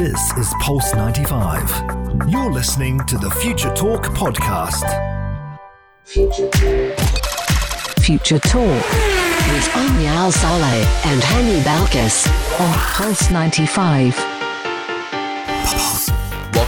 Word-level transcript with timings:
This 0.00 0.32
is 0.38 0.54
Pulse 0.60 0.94
95. 0.94 2.30
You're 2.30 2.50
listening 2.50 3.00
to 3.04 3.18
the 3.18 3.28
Future 3.32 3.68
Talk 3.74 4.04
podcast. 4.04 4.88
Future 6.04 6.48
Talk. 6.48 6.98
Future 8.00 8.38
Talk 8.38 8.62
with 8.62 9.76
Omni 9.76 10.06
Al 10.06 10.32
Saleh 10.32 10.86
and 11.04 11.20
Hani 11.20 11.60
Balkis 11.64 12.26
on 12.58 12.72
Pulse 12.94 13.30
95. 13.30 14.29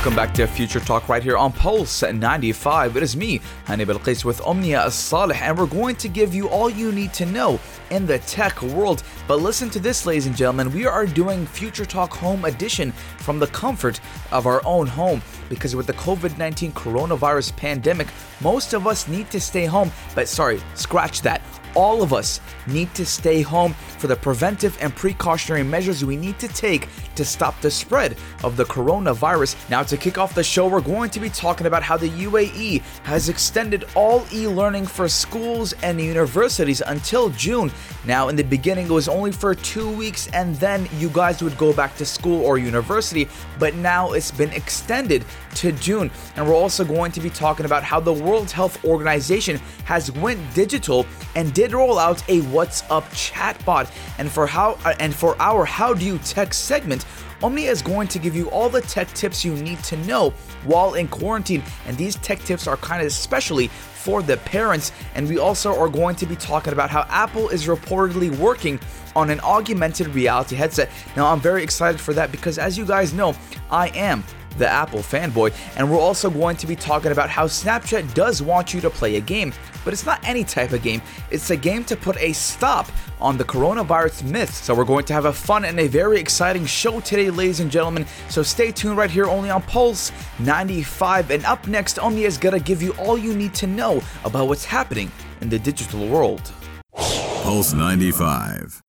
Welcome 0.02 0.16
back 0.16 0.34
to 0.34 0.48
Future 0.48 0.80
Talk 0.80 1.08
right 1.08 1.22
here 1.22 1.36
on 1.36 1.52
Pulse 1.52 2.02
95. 2.02 2.96
It 2.96 3.04
is 3.04 3.16
me, 3.16 3.38
Hani 3.66 3.86
Balqis 3.86 4.24
with 4.24 4.40
Omnia 4.40 4.90
Saleh, 4.90 5.40
and 5.40 5.56
we're 5.56 5.66
going 5.66 5.94
to 5.94 6.08
give 6.08 6.34
you 6.34 6.48
all 6.48 6.68
you 6.68 6.90
need 6.90 7.14
to 7.14 7.24
know 7.24 7.60
in 7.90 8.04
the 8.04 8.18
tech 8.18 8.60
world. 8.62 9.04
But 9.28 9.36
listen 9.36 9.70
to 9.70 9.78
this, 9.78 10.04
ladies 10.04 10.26
and 10.26 10.34
gentlemen, 10.34 10.72
we 10.72 10.86
are 10.86 11.06
doing 11.06 11.46
Future 11.46 11.84
Talk 11.84 12.12
Home 12.14 12.46
Edition 12.46 12.90
from 13.18 13.38
the 13.38 13.46
comfort 13.46 14.00
of 14.32 14.48
our 14.48 14.60
own 14.66 14.88
home 14.88 15.22
because 15.48 15.76
with 15.76 15.86
the 15.86 15.92
COVID 15.92 16.36
19 16.36 16.72
coronavirus 16.72 17.56
pandemic, 17.56 18.08
most 18.40 18.72
of 18.72 18.88
us 18.88 19.06
need 19.06 19.30
to 19.30 19.38
stay 19.38 19.66
home. 19.66 19.92
But 20.16 20.26
sorry, 20.26 20.60
scratch 20.74 21.22
that 21.22 21.42
all 21.74 22.02
of 22.02 22.12
us 22.12 22.40
need 22.66 22.92
to 22.94 23.04
stay 23.04 23.42
home 23.42 23.74
for 23.98 24.06
the 24.06 24.16
preventive 24.16 24.76
and 24.80 24.94
precautionary 24.94 25.62
measures 25.62 26.04
we 26.04 26.16
need 26.16 26.38
to 26.38 26.48
take 26.48 26.88
to 27.14 27.24
stop 27.24 27.60
the 27.60 27.70
spread 27.70 28.16
of 28.44 28.56
the 28.56 28.64
coronavirus. 28.64 29.56
Now, 29.70 29.82
to 29.82 29.96
kick 29.96 30.18
off 30.18 30.34
the 30.34 30.44
show, 30.44 30.66
we're 30.68 30.80
going 30.80 31.10
to 31.10 31.20
be 31.20 31.30
talking 31.30 31.66
about 31.66 31.82
how 31.82 31.96
the 31.96 32.10
UAE 32.10 32.82
has 33.04 33.28
extended 33.28 33.84
all 33.94 34.24
e 34.32 34.46
learning 34.46 34.86
for 34.86 35.08
schools 35.08 35.72
and 35.82 36.00
universities 36.00 36.82
until 36.86 37.30
June. 37.30 37.70
Now, 38.04 38.28
in 38.28 38.36
the 38.36 38.42
beginning, 38.42 38.86
it 38.86 38.92
was 38.92 39.08
only 39.08 39.30
for 39.30 39.54
two 39.54 39.88
weeks, 39.90 40.28
and 40.28 40.56
then 40.56 40.88
you 40.98 41.08
guys 41.08 41.42
would 41.42 41.56
go 41.56 41.72
back 41.72 41.96
to 41.96 42.04
school 42.04 42.44
or 42.44 42.58
university, 42.58 43.28
but 43.58 43.74
now 43.76 44.12
it's 44.12 44.30
been 44.30 44.50
extended 44.50 45.24
to 45.56 45.72
June. 45.72 46.10
And 46.36 46.46
we're 46.46 46.54
also 46.54 46.84
going 46.84 47.12
to 47.12 47.20
be 47.20 47.30
talking 47.30 47.64
about 47.64 47.84
how 47.84 48.00
the 48.00 48.12
World 48.12 48.50
Health 48.50 48.84
Organization 48.84 49.58
has 49.84 50.10
went 50.10 50.40
digital 50.54 51.06
and 51.36 51.52
did 51.54 51.72
roll 51.72 51.98
out 51.98 52.22
a 52.28 52.40
WhatsApp 52.42 53.04
chatbot. 53.12 53.90
And 54.18 54.30
for 54.30 54.46
how 54.46 54.78
uh, 54.84 54.94
and 54.98 55.14
for 55.14 55.40
our 55.40 55.64
How 55.64 55.94
Do 55.94 56.04
You 56.04 56.18
Tech 56.18 56.54
segment, 56.54 57.04
Omnia 57.42 57.70
is 57.70 57.82
going 57.82 58.06
to 58.08 58.18
give 58.18 58.36
you 58.36 58.48
all 58.50 58.68
the 58.68 58.80
tech 58.82 59.08
tips 59.14 59.44
you 59.44 59.54
need 59.54 59.82
to 59.84 59.96
know 59.98 60.30
while 60.64 60.94
in 60.94 61.08
quarantine. 61.08 61.62
And 61.86 61.96
these 61.96 62.16
tech 62.16 62.38
tips 62.40 62.66
are 62.66 62.76
kind 62.76 63.00
of 63.00 63.06
especially 63.08 63.68
for 63.68 64.22
the 64.22 64.36
parents. 64.38 64.92
And 65.14 65.28
we 65.28 65.38
also 65.38 65.76
are 65.78 65.88
going 65.88 66.16
to 66.16 66.26
be 66.26 66.36
talking 66.36 66.72
about 66.72 66.90
how 66.90 67.04
Apple 67.08 67.48
is 67.48 67.66
reportedly 67.66 68.36
working 68.38 68.78
on 69.16 69.30
an 69.30 69.40
augmented 69.40 70.08
reality 70.08 70.56
headset. 70.56 70.90
Now, 71.16 71.26
I'm 71.26 71.40
very 71.40 71.62
excited 71.62 72.00
for 72.00 72.14
that 72.14 72.30
because, 72.30 72.58
as 72.58 72.78
you 72.78 72.84
guys 72.84 73.12
know, 73.12 73.34
I 73.70 73.88
am 73.88 74.24
the 74.58 74.68
Apple 74.68 75.00
fanboy, 75.00 75.52
and 75.76 75.90
we're 75.90 75.98
also 75.98 76.30
going 76.30 76.56
to 76.56 76.66
be 76.66 76.76
talking 76.76 77.12
about 77.12 77.30
how 77.30 77.46
Snapchat 77.46 78.14
does 78.14 78.42
want 78.42 78.72
you 78.72 78.80
to 78.80 78.90
play 78.90 79.16
a 79.16 79.20
game, 79.20 79.52
but 79.84 79.92
it's 79.92 80.06
not 80.06 80.20
any 80.24 80.44
type 80.44 80.72
of 80.72 80.82
game. 80.82 81.02
It's 81.30 81.50
a 81.50 81.56
game 81.56 81.84
to 81.84 81.96
put 81.96 82.16
a 82.18 82.32
stop 82.32 82.90
on 83.20 83.36
the 83.36 83.44
coronavirus 83.44 84.24
myth. 84.24 84.52
So 84.52 84.74
we're 84.74 84.84
going 84.84 85.04
to 85.06 85.12
have 85.12 85.26
a 85.26 85.32
fun 85.32 85.64
and 85.64 85.78
a 85.78 85.86
very 85.86 86.18
exciting 86.18 86.66
show 86.66 87.00
today, 87.00 87.30
ladies 87.30 87.60
and 87.60 87.70
gentlemen. 87.70 88.06
So 88.28 88.42
stay 88.42 88.72
tuned 88.72 88.96
right 88.96 89.10
here 89.10 89.26
only 89.26 89.50
on 89.50 89.62
Pulse 89.62 90.12
95. 90.40 91.30
And 91.30 91.44
up 91.44 91.66
next, 91.68 91.98
Omnia 91.98 92.26
is 92.26 92.38
gonna 92.38 92.60
give 92.60 92.82
you 92.82 92.92
all 92.92 93.16
you 93.16 93.34
need 93.34 93.54
to 93.54 93.66
know 93.66 94.02
about 94.24 94.48
what's 94.48 94.64
happening 94.64 95.10
in 95.40 95.48
the 95.48 95.58
digital 95.58 96.06
world. 96.08 96.52
Pulse 96.94 97.72
95. 97.72 98.82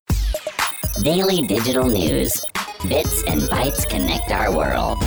Daily 1.03 1.41
digital 1.47 1.87
news. 1.87 2.39
Bits 2.87 3.23
and 3.23 3.41
bytes 3.43 3.89
connect 3.89 4.29
our 4.31 4.55
world. 4.55 4.97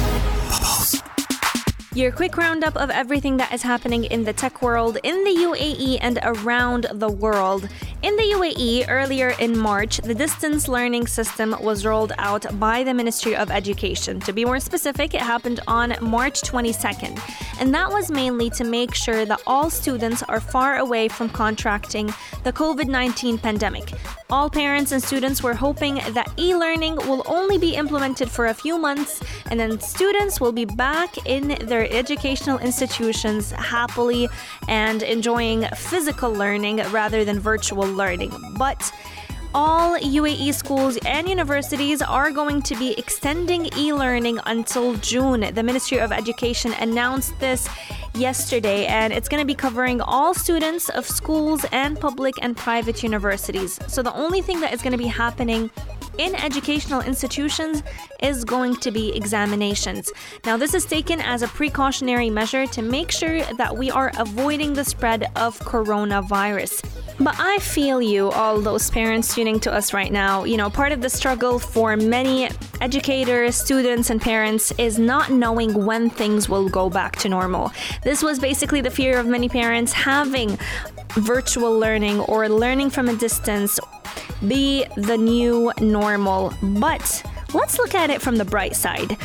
Your 1.97 2.13
quick 2.13 2.37
roundup 2.37 2.77
of 2.77 2.91
everything 2.91 3.39
that 3.39 3.55
is 3.55 3.63
happening 3.63 4.05
in 4.05 4.23
the 4.23 4.35
tech 4.35 4.61
world 4.61 4.99
in 5.03 5.25
the 5.25 5.31
UAE 5.31 5.97
and 6.03 6.19
around 6.25 6.89
the 6.93 7.09
world. 7.09 7.71
In 8.03 8.15
the 8.17 8.34
UAE, 8.34 8.84
earlier 8.91 9.31
in 9.41 9.59
March, 9.59 9.97
the 10.03 10.15
distance 10.15 10.69
learning 10.69 11.06
system 11.06 11.56
was 11.59 11.87
rolled 11.87 12.12
out 12.19 12.45
by 12.61 12.85
the 12.85 12.93
Ministry 12.93 13.35
of 13.35 13.51
Education. 13.51 14.21
To 14.21 14.35
be 14.35 14.45
more 14.45 14.61
specific, 14.61 15.15
it 15.15 15.23
happened 15.23 15.61
on 15.67 15.97
March 16.03 16.43
22nd. 16.43 17.19
And 17.61 17.73
that 17.75 17.91
was 17.91 18.11
mainly 18.11 18.51
to 18.51 18.65
make 18.65 18.95
sure 18.95 19.25
that 19.25 19.41
all 19.47 19.71
students 19.71 20.23
are 20.25 20.41
far 20.41 20.77
away 20.77 21.09
from 21.09 21.31
contracting 21.31 22.12
the 22.45 22.53
COVID 22.53 22.89
19 22.89 23.39
pandemic. 23.39 23.91
All 24.29 24.51
parents 24.51 24.93
and 24.93 25.03
students 25.03 25.43
were 25.43 25.55
hoping 25.55 25.95
that 26.11 26.31
e 26.39 26.55
learning 26.55 26.97
will 26.97 27.23
only 27.27 27.59
be 27.59 27.75
implemented 27.75 28.31
for 28.31 28.47
a 28.47 28.55
few 28.55 28.77
months 28.77 29.23
and 29.51 29.59
then 29.59 29.81
students 29.81 30.41
will 30.41 30.53
be 30.53 30.65
back 30.65 31.17
in 31.27 31.56
their 31.67 31.86
educational 31.91 32.59
institutions 32.59 33.51
happily 33.53 34.29
and 34.69 35.03
enjoying 35.03 35.67
physical 35.77 36.33
learning 36.33 36.79
rather 36.91 37.25
than 37.25 37.41
virtual 37.41 37.87
learning. 37.87 38.33
But 38.57 38.93
all 39.55 39.99
UAE 39.99 40.53
schools 40.53 40.99
and 41.07 41.27
universities 41.29 42.03
are 42.03 42.31
going 42.31 42.61
to 42.63 42.77
be 42.77 42.93
extending 42.99 43.71
e 43.77 43.93
learning 43.93 44.39
until 44.45 44.95
June. 44.97 45.41
The 45.55 45.63
Ministry 45.63 45.99
of 45.99 46.13
Education 46.13 46.75
announced 46.75 47.39
this 47.41 47.69
yesterday, 48.16 48.87
and 48.87 49.12
it's 49.12 49.28
going 49.28 49.41
to 49.41 49.47
be 49.47 49.54
covering 49.54 50.00
all 50.00 50.34
students 50.34 50.88
of 50.88 51.06
schools 51.06 51.65
and 51.72 51.99
public 52.00 52.34
and 52.43 52.56
private 52.56 53.03
universities. 53.03 53.78
So 53.87 54.03
the 54.03 54.15
only 54.15 54.43
thing 54.43 54.60
that 54.60 54.72
is 54.72 54.82
going 54.82 54.93
to 54.93 54.99
be 54.99 55.06
happening 55.06 55.71
in 56.19 56.34
educational 56.34 57.03
institutions 57.03 57.82
is 58.22 58.44
going 58.44 58.76
to 58.76 58.91
be 58.91 59.15
examinations. 59.15 60.10
Now, 60.44 60.56
this 60.56 60.75
is 60.75 60.84
taken 60.84 61.21
as 61.21 61.43
a 61.43 61.49
precautionary 61.49 62.31
measure 62.31 62.66
to 62.66 62.82
make 62.82 63.10
sure 63.10 63.43
that 63.43 63.76
we 63.76 63.91
are 63.91 64.10
avoiding 64.19 64.72
the 64.72 64.84
spread 64.84 65.31
of 65.37 65.59
coronavirus. 65.60 66.84
But 67.19 67.37
I 67.38 67.59
feel 67.59 68.03
you, 68.03 68.31
all 68.31 68.60
those 68.60 68.91
parents 68.91 69.34
tuning 69.34 69.60
to 69.60 69.72
us 69.72 69.93
right 69.93 70.12
now. 70.12 70.44
You 70.44 70.56
know, 70.56 70.71
part 70.71 70.93
of 70.93 71.00
the 71.00 71.10
struggle 71.10 71.59
for 71.59 71.97
many 71.97 72.50
educators, 72.81 73.56
students, 73.56 74.10
and 74.10 74.20
parents 74.20 74.72
is 74.78 74.98
not 74.98 75.31
knowing 75.31 75.84
when 75.84 76.10
things 76.10 76.48
will 76.48 76.69
go 76.69 76.91
back 76.91 77.16
to 77.16 77.28
normal. 77.28 77.72
This 78.03 78.22
was 78.22 78.38
basically 78.38 78.81
the 78.81 78.91
fear 78.91 79.19
of 79.19 79.26
many 79.26 79.48
parents 79.48 79.92
having 79.92 80.59
virtual 81.10 81.78
learning 81.78 82.20
or 82.20 82.48
learning 82.48 82.91
from 82.91 83.09
a 83.09 83.16
distance 83.16 83.78
be 84.47 84.84
the 84.97 85.16
new 85.16 85.72
normal. 85.81 86.53
But 86.62 87.22
let's 87.54 87.78
look 87.78 87.94
at 87.94 88.10
it 88.10 88.20
from 88.20 88.37
the 88.37 88.44
bright 88.44 88.76
side. 88.76 89.16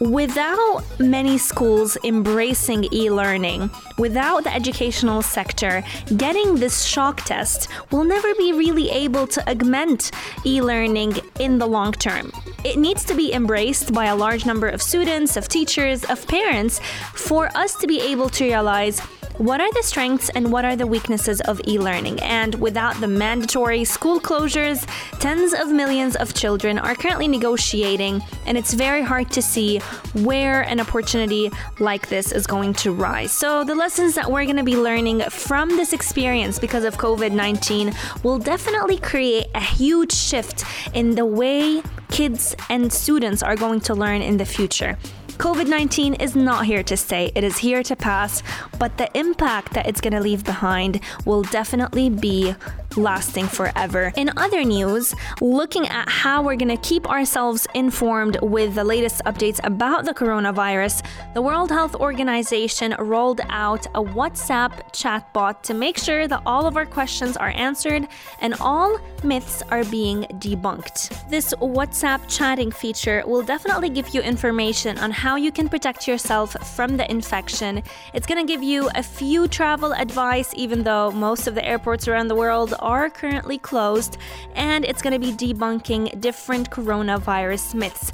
Without 0.00 0.82
many 0.98 1.36
schools 1.36 1.98
embracing 2.04 2.88
e 2.90 3.10
learning, 3.10 3.70
without 3.98 4.44
the 4.44 4.54
educational 4.54 5.20
sector 5.20 5.84
getting 6.16 6.54
this 6.54 6.84
shock 6.84 7.22
test, 7.26 7.68
we'll 7.90 8.04
never 8.04 8.34
be 8.36 8.54
really 8.54 8.88
able 8.88 9.26
to 9.26 9.46
augment 9.46 10.10
e 10.46 10.62
learning 10.62 11.18
in 11.38 11.58
the 11.58 11.66
long 11.66 11.92
term. 11.92 12.32
It 12.64 12.78
needs 12.78 13.04
to 13.04 13.14
be 13.14 13.34
embraced 13.34 13.92
by 13.92 14.06
a 14.06 14.16
large 14.16 14.46
number 14.46 14.68
of 14.68 14.80
students, 14.80 15.36
of 15.36 15.48
teachers, 15.48 16.02
of 16.04 16.26
parents 16.26 16.80
for 17.12 17.54
us 17.54 17.74
to 17.76 17.86
be 17.86 18.00
able 18.00 18.30
to 18.30 18.44
realize 18.44 19.02
what 19.40 19.58
are 19.58 19.72
the 19.72 19.82
strengths 19.82 20.28
and 20.28 20.52
what 20.52 20.66
are 20.66 20.76
the 20.76 20.86
weaknesses 20.86 21.40
of 21.40 21.62
e 21.66 21.78
learning? 21.78 22.20
And 22.20 22.54
without 22.56 23.00
the 23.00 23.08
mandatory 23.08 23.84
school 23.84 24.20
closures, 24.20 24.86
tens 25.18 25.54
of 25.54 25.72
millions 25.72 26.14
of 26.16 26.34
children 26.34 26.78
are 26.78 26.94
currently 26.94 27.26
negotiating, 27.26 28.20
and 28.44 28.58
it's 28.58 28.74
very 28.74 29.00
hard 29.00 29.30
to 29.30 29.40
see 29.40 29.78
where 30.12 30.60
an 30.60 30.78
opportunity 30.78 31.50
like 31.78 32.10
this 32.10 32.32
is 32.32 32.46
going 32.46 32.74
to 32.74 32.92
rise. 32.92 33.32
So, 33.32 33.64
the 33.64 33.74
lessons 33.74 34.14
that 34.14 34.30
we're 34.30 34.44
going 34.44 34.56
to 34.56 34.62
be 34.62 34.76
learning 34.76 35.22
from 35.30 35.70
this 35.70 35.94
experience 35.94 36.58
because 36.58 36.84
of 36.84 36.98
COVID 36.98 37.32
19 37.32 37.94
will 38.22 38.38
definitely 38.38 38.98
create 38.98 39.46
a 39.54 39.60
huge 39.60 40.12
shift 40.12 40.64
in 40.92 41.14
the 41.14 41.24
way 41.24 41.82
kids 42.10 42.54
and 42.68 42.92
students 42.92 43.42
are 43.42 43.56
going 43.56 43.80
to 43.80 43.94
learn 43.94 44.20
in 44.20 44.36
the 44.36 44.44
future. 44.44 44.98
COVID 45.40 45.68
19 45.68 46.14
is 46.16 46.36
not 46.36 46.66
here 46.66 46.82
to 46.82 46.98
stay, 46.98 47.32
it 47.34 47.42
is 47.42 47.56
here 47.56 47.82
to 47.84 47.96
pass, 47.96 48.42
but 48.78 48.98
the 48.98 49.08
impact 49.18 49.72
that 49.72 49.86
it's 49.86 49.98
going 49.98 50.12
to 50.12 50.20
leave 50.20 50.44
behind 50.44 51.00
will 51.24 51.44
definitely 51.44 52.10
be 52.10 52.54
lasting 52.96 53.46
forever. 53.46 54.12
In 54.16 54.30
other 54.36 54.64
news, 54.64 55.14
looking 55.40 55.86
at 55.88 56.08
how 56.08 56.42
we're 56.42 56.56
going 56.56 56.76
to 56.76 56.88
keep 56.88 57.08
ourselves 57.08 57.66
informed 57.74 58.38
with 58.42 58.74
the 58.74 58.84
latest 58.84 59.22
updates 59.24 59.60
about 59.64 60.04
the 60.04 60.14
coronavirus, 60.14 61.04
the 61.34 61.42
World 61.42 61.70
Health 61.70 61.94
Organization 61.96 62.94
rolled 62.98 63.40
out 63.48 63.86
a 63.94 64.02
WhatsApp 64.02 64.72
chatbot 64.92 65.62
to 65.62 65.74
make 65.74 65.98
sure 65.98 66.26
that 66.28 66.42
all 66.46 66.66
of 66.66 66.76
our 66.76 66.86
questions 66.86 67.36
are 67.36 67.50
answered 67.50 68.06
and 68.40 68.54
all 68.60 68.98
myths 69.22 69.62
are 69.70 69.84
being 69.84 70.22
debunked. 70.38 71.28
This 71.30 71.54
WhatsApp 71.54 72.20
chatting 72.28 72.70
feature 72.70 73.22
will 73.26 73.42
definitely 73.42 73.88
give 73.88 74.08
you 74.14 74.20
information 74.20 74.98
on 74.98 75.10
how 75.10 75.36
you 75.36 75.52
can 75.52 75.68
protect 75.68 76.08
yourself 76.08 76.56
from 76.76 76.96
the 76.96 77.10
infection. 77.10 77.82
It's 78.14 78.26
going 78.26 78.44
to 78.44 78.50
give 78.50 78.62
you 78.62 78.88
a 78.94 79.02
few 79.02 79.48
travel 79.48 79.92
advice, 79.92 80.52
even 80.56 80.82
though 80.82 81.10
most 81.10 81.46
of 81.46 81.54
the 81.54 81.64
airports 81.66 82.08
around 82.08 82.28
the 82.28 82.34
world 82.34 82.74
are 82.80 83.08
currently 83.08 83.58
closed, 83.58 84.18
and 84.54 84.84
it's 84.84 85.02
going 85.02 85.12
to 85.12 85.18
be 85.18 85.32
debunking 85.32 86.20
different 86.20 86.70
coronavirus 86.70 87.74
myths. 87.74 88.12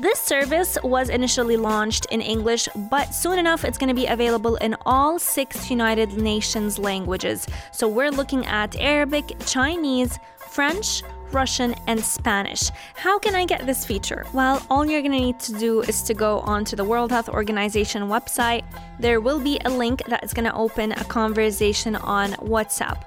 This 0.00 0.18
service 0.18 0.78
was 0.82 1.10
initially 1.10 1.56
launched 1.56 2.06
in 2.06 2.22
English, 2.22 2.68
but 2.90 3.14
soon 3.14 3.38
enough 3.38 3.64
it's 3.64 3.76
going 3.76 3.88
to 3.88 3.94
be 3.94 4.06
available 4.06 4.56
in 4.56 4.74
all 4.86 5.18
six 5.18 5.70
United 5.70 6.14
Nations 6.14 6.78
languages. 6.78 7.46
So 7.72 7.86
we're 7.88 8.10
looking 8.10 8.46
at 8.46 8.74
Arabic, 8.80 9.32
Chinese, 9.44 10.18
French, 10.36 11.02
Russian, 11.30 11.74
and 11.86 11.98
Spanish. 11.98 12.70
How 12.94 13.18
can 13.18 13.34
I 13.34 13.44
get 13.46 13.64
this 13.64 13.84
feature? 13.84 14.26
Well, 14.32 14.64
all 14.70 14.84
you're 14.84 15.00
going 15.00 15.12
to 15.12 15.18
need 15.18 15.40
to 15.40 15.52
do 15.52 15.80
is 15.80 16.02
to 16.02 16.14
go 16.14 16.40
onto 16.40 16.76
the 16.76 16.84
World 16.84 17.10
Health 17.10 17.28
Organization 17.28 18.02
website. 18.04 18.64
There 18.98 19.20
will 19.20 19.40
be 19.40 19.58
a 19.64 19.70
link 19.70 20.02
that 20.08 20.22
is 20.22 20.34
going 20.34 20.44
to 20.44 20.54
open 20.54 20.92
a 20.92 21.04
conversation 21.04 21.96
on 21.96 22.32
WhatsApp. 22.32 23.04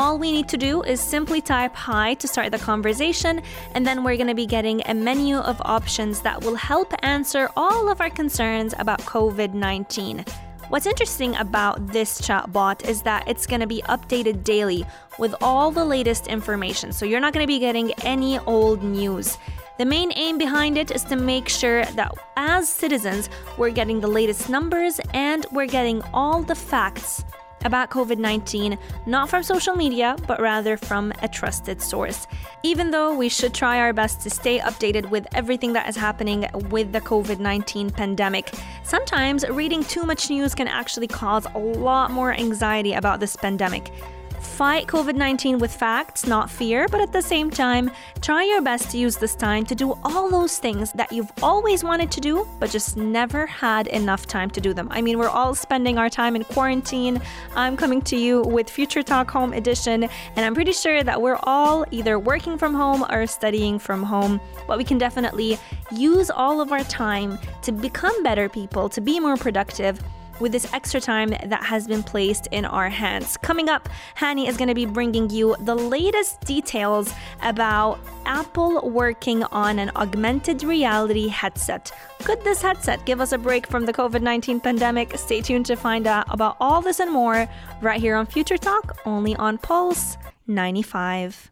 All 0.00 0.16
we 0.16 0.30
need 0.30 0.48
to 0.50 0.56
do 0.56 0.84
is 0.84 1.00
simply 1.00 1.40
type 1.40 1.74
hi 1.74 2.14
to 2.14 2.28
start 2.28 2.52
the 2.52 2.58
conversation, 2.58 3.42
and 3.74 3.84
then 3.84 4.04
we're 4.04 4.14
going 4.14 4.28
to 4.28 4.34
be 4.34 4.46
getting 4.46 4.80
a 4.86 4.94
menu 4.94 5.38
of 5.38 5.60
options 5.64 6.20
that 6.20 6.40
will 6.44 6.54
help 6.54 6.94
answer 7.02 7.48
all 7.56 7.90
of 7.90 8.00
our 8.00 8.08
concerns 8.08 8.74
about 8.78 9.00
COVID 9.00 9.54
19. 9.54 10.24
What's 10.68 10.86
interesting 10.86 11.34
about 11.34 11.88
this 11.88 12.20
chatbot 12.20 12.88
is 12.88 13.02
that 13.02 13.26
it's 13.26 13.44
going 13.44 13.58
to 13.58 13.66
be 13.66 13.82
updated 13.88 14.44
daily 14.44 14.86
with 15.18 15.34
all 15.40 15.72
the 15.72 15.84
latest 15.84 16.28
information, 16.28 16.92
so 16.92 17.04
you're 17.04 17.18
not 17.18 17.32
going 17.32 17.42
to 17.42 17.52
be 17.52 17.58
getting 17.58 17.92
any 18.04 18.38
old 18.38 18.84
news. 18.84 19.36
The 19.78 19.84
main 19.84 20.12
aim 20.14 20.38
behind 20.38 20.78
it 20.78 20.92
is 20.92 21.02
to 21.04 21.16
make 21.16 21.48
sure 21.48 21.84
that 21.84 22.14
as 22.36 22.68
citizens, 22.68 23.28
we're 23.56 23.70
getting 23.70 24.00
the 24.00 24.06
latest 24.06 24.48
numbers 24.48 25.00
and 25.12 25.44
we're 25.50 25.66
getting 25.66 26.02
all 26.14 26.44
the 26.44 26.54
facts 26.54 27.24
about 27.64 27.90
COVID 27.90 28.18
19, 28.18 28.78
not 29.06 29.28
from 29.28 29.42
social 29.42 29.74
media, 29.74 30.16
but 30.26 30.40
rather 30.40 30.76
from 30.76 31.12
a 31.22 31.28
trusted 31.28 31.80
source. 31.80 32.26
Even 32.62 32.90
though 32.90 33.14
we 33.14 33.28
should 33.28 33.54
try 33.54 33.78
our 33.78 33.92
best 33.92 34.20
to 34.22 34.30
stay 34.30 34.58
updated 34.58 35.10
with 35.10 35.26
everything 35.34 35.72
that 35.72 35.88
is 35.88 35.96
happening 35.96 36.46
with 36.70 36.92
the 36.92 37.00
COVID 37.00 37.38
19 37.38 37.90
pandemic, 37.90 38.52
sometimes 38.82 39.48
reading 39.48 39.84
too 39.84 40.04
much 40.04 40.30
news 40.30 40.54
can 40.54 40.68
actually 40.68 41.08
cause 41.08 41.46
a 41.54 41.58
lot 41.58 42.10
more 42.10 42.32
anxiety 42.32 42.94
about 42.94 43.20
this 43.20 43.36
pandemic. 43.36 43.92
Fight 44.40 44.86
COVID 44.86 45.14
19 45.14 45.58
with 45.58 45.74
facts, 45.74 46.26
not 46.26 46.50
fear, 46.50 46.86
but 46.88 47.00
at 47.00 47.12
the 47.12 47.22
same 47.22 47.50
time, 47.50 47.90
try 48.20 48.44
your 48.44 48.62
best 48.62 48.90
to 48.90 48.98
use 48.98 49.16
this 49.16 49.34
time 49.34 49.64
to 49.66 49.74
do 49.74 49.98
all 50.04 50.30
those 50.30 50.58
things 50.58 50.92
that 50.92 51.12
you've 51.12 51.30
always 51.42 51.82
wanted 51.82 52.10
to 52.12 52.20
do, 52.20 52.46
but 52.60 52.70
just 52.70 52.96
never 52.96 53.46
had 53.46 53.88
enough 53.88 54.26
time 54.26 54.50
to 54.50 54.60
do 54.60 54.72
them. 54.72 54.88
I 54.90 55.00
mean, 55.00 55.18
we're 55.18 55.28
all 55.28 55.54
spending 55.54 55.98
our 55.98 56.08
time 56.08 56.36
in 56.36 56.44
quarantine. 56.44 57.20
I'm 57.54 57.76
coming 57.76 58.00
to 58.02 58.16
you 58.16 58.42
with 58.42 58.70
Future 58.70 59.02
Talk 59.02 59.30
Home 59.32 59.52
Edition, 59.52 60.04
and 60.04 60.46
I'm 60.46 60.54
pretty 60.54 60.72
sure 60.72 61.02
that 61.02 61.20
we're 61.20 61.40
all 61.42 61.84
either 61.90 62.18
working 62.18 62.58
from 62.58 62.74
home 62.74 63.04
or 63.10 63.26
studying 63.26 63.78
from 63.78 64.02
home. 64.02 64.40
But 64.66 64.78
we 64.78 64.84
can 64.84 64.98
definitely 64.98 65.58
use 65.90 66.30
all 66.30 66.60
of 66.60 66.72
our 66.72 66.84
time 66.84 67.38
to 67.62 67.72
become 67.72 68.22
better 68.22 68.48
people, 68.48 68.88
to 68.90 69.00
be 69.00 69.18
more 69.18 69.36
productive 69.36 70.00
with 70.40 70.52
this 70.52 70.72
extra 70.72 71.00
time 71.00 71.30
that 71.30 71.62
has 71.64 71.86
been 71.86 72.02
placed 72.02 72.48
in 72.50 72.64
our 72.64 72.88
hands. 72.88 73.36
Coming 73.38 73.68
up, 73.68 73.88
Hani 74.16 74.48
is 74.48 74.56
going 74.56 74.68
to 74.68 74.74
be 74.74 74.86
bringing 74.86 75.30
you 75.30 75.56
the 75.60 75.74
latest 75.74 76.40
details 76.42 77.12
about 77.42 77.98
Apple 78.26 78.88
working 78.90 79.44
on 79.44 79.78
an 79.78 79.90
augmented 79.96 80.62
reality 80.62 81.28
headset. 81.28 81.90
Could 82.24 82.42
this 82.44 82.60
headset 82.62 83.04
give 83.06 83.20
us 83.20 83.32
a 83.32 83.38
break 83.38 83.66
from 83.66 83.86
the 83.86 83.92
COVID 83.92 84.22
19 84.22 84.60
pandemic? 84.60 85.16
Stay 85.16 85.40
tuned 85.40 85.66
to 85.66 85.76
find 85.76 86.06
out 86.06 86.26
about 86.28 86.56
all 86.60 86.80
this 86.80 87.00
and 87.00 87.10
more 87.10 87.48
right 87.80 88.00
here 88.00 88.16
on 88.16 88.26
Future 88.26 88.58
Talk, 88.58 88.98
only 89.06 89.34
on 89.36 89.58
Pulse 89.58 90.16
95. 90.46 91.50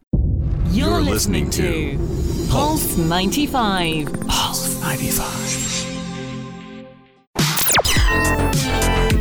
You're, 0.69 0.89
You're 0.89 1.01
listening, 1.01 1.45
listening 1.45 1.97
to 1.97 2.51
Pulse 2.51 2.97
95. 2.97 4.27
Pulse 4.27 4.81
95. 4.81 5.96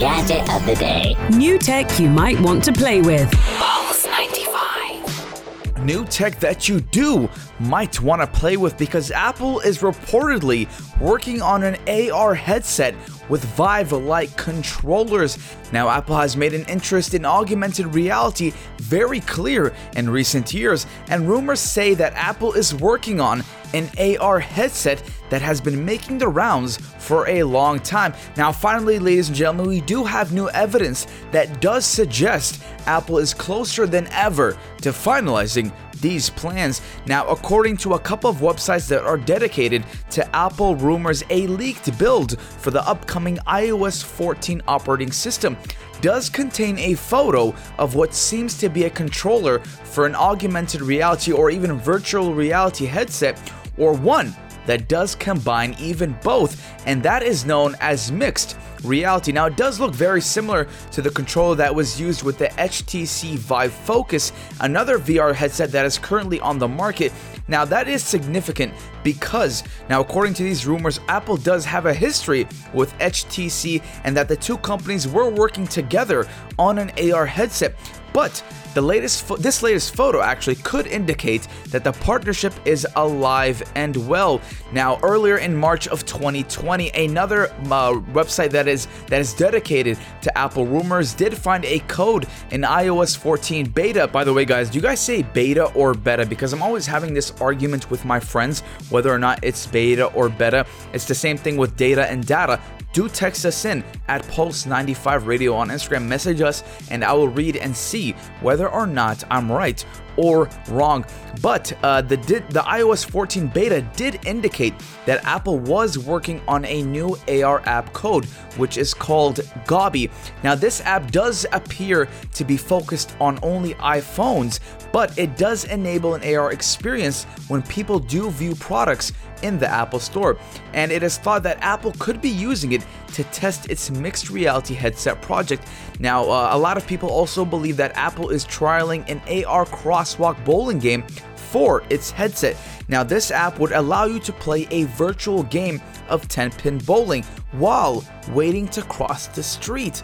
Gadget 0.07 0.49
of 0.55 0.65
the 0.65 0.77
day. 0.77 1.17
New 1.31 1.59
tech 1.59 1.99
you 1.99 2.09
might 2.09 2.39
want 2.39 2.63
to 2.63 2.73
play 2.73 3.01
with. 3.01 3.29
Pulse 3.59 4.07
95. 4.07 5.85
New 5.85 6.05
tech 6.05 6.39
that 6.39 6.69
you 6.69 6.79
do 6.79 7.29
might 7.59 8.01
want 8.01 8.23
to 8.23 8.29
play 8.29 8.57
with 8.57 8.79
because 8.79 9.11
Apple 9.11 9.59
is 9.59 9.79
reportedly 9.79 10.69
working 11.01 11.43
on 11.43 11.65
an 11.65 11.77
AR 12.13 12.37
headset 12.37 12.95
with 13.29 13.45
Vive 13.57 13.91
like 13.91 14.37
controllers. 14.37 15.39
Now, 15.73 15.89
Apple 15.89 16.17
has 16.17 16.37
made 16.37 16.55
an 16.55 16.65
interest 16.67 17.15
in 17.15 17.25
augmented 17.25 17.93
reality 17.93 18.53
very 18.79 19.19
clear 19.19 19.75
in 19.97 20.09
recent 20.09 20.55
years, 20.55 20.87
and 21.09 21.29
rumors 21.29 21.59
say 21.59 21.95
that 21.95 22.13
Apple 22.13 22.53
is 22.53 22.73
working 22.73 23.21
on 23.21 23.43
an 23.75 23.91
AR 23.99 24.39
headset 24.39 25.03
that 25.31 25.43
has 25.43 25.61
been 25.61 25.85
making 25.85 26.19
the 26.19 26.29
rounds 26.29 26.77
for 26.77 27.29
a 27.29 27.43
long 27.43 27.79
time. 27.81 28.15
Now, 28.37 28.53
finally, 28.53 28.99
ladies 28.99 29.29
and 29.29 29.37
gentlemen, 29.37 29.69
we 29.69 29.81
do 29.81 30.05
have 30.05 30.33
new 30.33 30.49
evidence 30.51 31.07
that 31.33 31.61
does 31.61 31.85
suggest 31.87 32.63
Apple 32.87 33.19
is 33.19 33.35
closer 33.35 33.87
than 33.87 34.07
ever 34.09 34.57
to 34.83 34.91
finalizing 34.91 35.73
these 36.01 36.31
plans. 36.31 36.83
Now, 37.07 37.27
according 37.29 37.79
to 37.79 37.95
a 37.95 37.99
couple 37.99 38.31
of 38.31 38.37
websites 38.37 38.89
that 38.89 39.05
are 39.05 39.17
dedicated 39.17 39.85
to 40.11 40.37
Apple 40.37 40.77
rumors, 40.77 41.23
a 41.31 41.47
leaked 41.47 41.99
build 41.99 42.41
for 42.41 42.71
the 42.71 42.87
upcoming 42.87 43.39
iOS 43.47 44.05
14 44.05 44.63
operating 44.69 45.11
system 45.11 45.57
does 46.01 46.29
contain 46.29 46.79
a 46.79 46.95
photo 46.95 47.55
of 47.79 47.95
what 47.95 48.15
seems 48.15 48.59
to 48.59 48.69
be 48.69 48.85
a 48.85 48.91
controller 48.91 49.61
for 49.61 50.07
an 50.07 50.15
augmented 50.15 50.83
reality 50.83 51.33
or 51.33 51.51
even 51.51 51.79
virtual 51.79 52.35
reality 52.35 52.85
headset, 52.85 53.41
or 53.79 53.95
one 53.95 54.35
that 54.67 54.89
does 54.89 55.15
combine 55.15 55.75
even 55.79 56.17
both, 56.23 56.63
and 56.87 57.03
that 57.03 57.23
is 57.23 57.47
known 57.47 57.75
as 57.81 58.13
mixed 58.13 58.57
reality. 58.85 59.33
Now, 59.33 59.47
it 59.47 59.57
does 59.57 59.81
look 59.81 59.95
very 59.95 60.21
similar 60.21 60.69
to 60.93 61.03
the 61.03 61.11
controller 61.11 61.55
that 61.57 61.75
was 61.75 62.01
used 62.01 62.23
with 62.23 62.39
the 62.39 62.49
HTC 62.49 63.37
Vive 63.37 63.73
Focus, 63.73 64.33
another 64.61 64.99
VR 64.99 65.35
headset 65.35 65.73
that 65.73 65.87
is 65.87 65.99
currently 65.99 66.41
on 66.41 66.59
the 66.59 66.69
market. 66.69 67.13
Now, 67.49 67.65
that 67.65 67.89
is 67.89 68.03
significant 68.03 68.75
because, 69.05 69.63
now, 69.89 70.01
according 70.01 70.35
to 70.35 70.43
these 70.43 70.67
rumors, 70.67 70.99
Apple 71.09 71.37
does 71.37 71.65
have 71.65 71.87
a 71.87 71.95
history 71.95 72.47
with 72.75 72.93
HTC 72.99 73.83
and 74.05 74.17
that 74.17 74.29
the 74.29 74.37
two 74.37 74.59
companies 74.59 75.07
were 75.07 75.31
working 75.31 75.67
together 75.67 76.27
on 76.59 76.79
an 76.79 76.91
AR 77.13 77.27
headset. 77.27 77.75
But 78.17 78.43
the 78.73 78.81
latest 78.81 79.25
fo- 79.25 79.37
this 79.37 79.63
latest 79.63 79.95
photo 79.95 80.23
actually 80.23 80.55
could 80.55 80.87
indicate 80.87 81.47
that 81.69 81.85
the 81.85 81.93
partnership 81.93 82.55
is 82.65 82.87
alive 82.97 83.63
and 83.75 83.95
well. 84.09 84.41
Now, 84.73 84.99
earlier 85.03 85.37
in 85.37 85.55
March 85.55 85.87
of 85.89 86.07
2020, 86.07 86.93
another 86.93 87.49
uh, 87.49 87.93
website 88.15 88.53
that 88.53 88.69
is 88.69 88.89
that 89.09 89.21
is 89.21 89.35
dedicated 89.35 89.99
to 90.23 90.39
Apple 90.39 90.65
rumors 90.65 91.13
did 91.13 91.37
find 91.37 91.63
a 91.67 91.81
code 91.81 92.27
in 92.53 92.63
iOS 92.63 93.15
14 93.15 93.69
beta. 93.69 94.09
By 94.09 94.25
the 94.25 94.33
way, 94.33 94.47
guys, 94.47 94.71
do 94.71 94.77
you 94.77 94.83
guys 94.83 94.99
say 94.99 95.21
beta 95.21 95.67
or 95.75 95.93
beta? 95.93 96.25
Because 96.25 96.55
I'm 96.55 96.63
always 96.63 96.87
having 96.87 97.13
this 97.13 97.33
argument 97.39 97.91
with 97.91 98.07
my 98.07 98.19
friends 98.19 98.63
whether 98.89 99.13
or 99.13 99.19
not 99.19 99.41
it's 99.43 99.67
beta 99.67 100.07
or 100.15 100.31
beta. 100.31 100.65
It's 100.95 101.05
the 101.05 101.15
same 101.15 101.37
thing 101.37 101.59
with 101.59 101.77
data 101.77 102.11
and 102.11 102.27
data 102.27 102.63
do 102.97 103.11
text 103.11 103.45
us 103.45 103.67
in 103.67 103.85
at 104.09 104.23
Pulse95 104.23 105.27
Radio 105.27 105.55
on 105.55 105.69
Instagram. 105.69 106.07
Message 106.07 106.41
us, 106.41 106.65
and 106.91 107.05
I 107.05 107.13
will 107.13 107.29
read 107.29 107.57
and 107.57 107.77
see 107.77 108.13
whether 108.41 108.71
or 108.71 108.87
not 108.87 109.23
I'm 109.31 109.53
right 109.53 109.85
or 110.17 110.49
wrong. 110.69 111.05
But 111.43 111.77
uh, 111.83 112.01
the 112.01 112.17
the 112.17 112.61
iOS 112.61 113.09
14 113.09 113.49
beta 113.49 113.83
did 113.97 114.25
indicate 114.25 114.73
that 115.05 115.23
Apple 115.27 115.59
was 115.59 115.99
working 115.99 116.41
on 116.49 116.65
a 116.65 116.83
new 116.85 117.19
AR 117.29 117.61
app 117.67 117.93
code, 117.93 118.25
which 118.57 118.79
is 118.79 118.95
called 118.95 119.41
Gobi. 119.67 120.11
Now, 120.43 120.55
this 120.55 120.81
app 120.81 121.11
does 121.11 121.45
appear 121.53 122.09
to 122.33 122.45
be 122.45 122.57
focused 122.57 123.15
on 123.21 123.39
only 123.43 123.75
iPhones, 123.75 124.61
but 124.91 125.17
it 125.19 125.37
does 125.37 125.65
enable 125.65 126.15
an 126.15 126.35
AR 126.35 126.51
experience 126.53 127.25
when 127.49 127.61
people 127.61 127.99
do 127.99 128.31
view 128.31 128.55
products 128.55 129.13
in 129.43 129.59
the 129.59 129.69
Apple 129.69 129.99
Store. 129.99 130.39
And 130.73 130.93
it 130.93 131.03
is 131.03 131.19
thought 131.19 131.43
that 131.45 131.59
Apple 131.61 131.93
could 131.99 132.21
be 132.21 132.29
using 132.29 132.73
it 132.73 132.85
to 133.15 133.25
test 133.25 133.71
its 133.71 133.91
mixed 133.91 134.31
reality 134.31 134.75
headset 134.75 135.21
project. 135.23 135.67
Now, 135.99 136.25
uh, 136.25 136.51
a 136.53 136.59
lot 136.59 136.77
of 136.77 136.87
people 136.87 137.09
also 137.09 137.45
believe 137.45 137.77
that 137.77 137.97
Apple 137.97 138.31
is 138.31 138.45
trialing 138.47 139.09
an 139.09 139.19
AR 139.45 139.65
crosswalk 139.65 140.43
bowling 140.45 140.79
game 140.79 141.05
for 141.35 141.85
its 141.91 142.11
headset. 142.11 142.57
Now, 142.89 143.03
this 143.03 143.31
app 143.31 143.59
would 143.59 143.73
allow 143.73 144.05
you 144.05 144.21
to 144.21 144.33
play 144.33 144.67
a 144.71 144.85
virtual 144.85 145.43
game 145.45 145.81
of 146.09 146.29
10 146.29 146.53
pin 146.53 146.79
bowling 146.79 147.23
while 147.53 148.05
waiting 148.31 148.69
to 148.69 148.83
cross 148.83 149.29
the 149.29 149.43
street. 149.43 150.03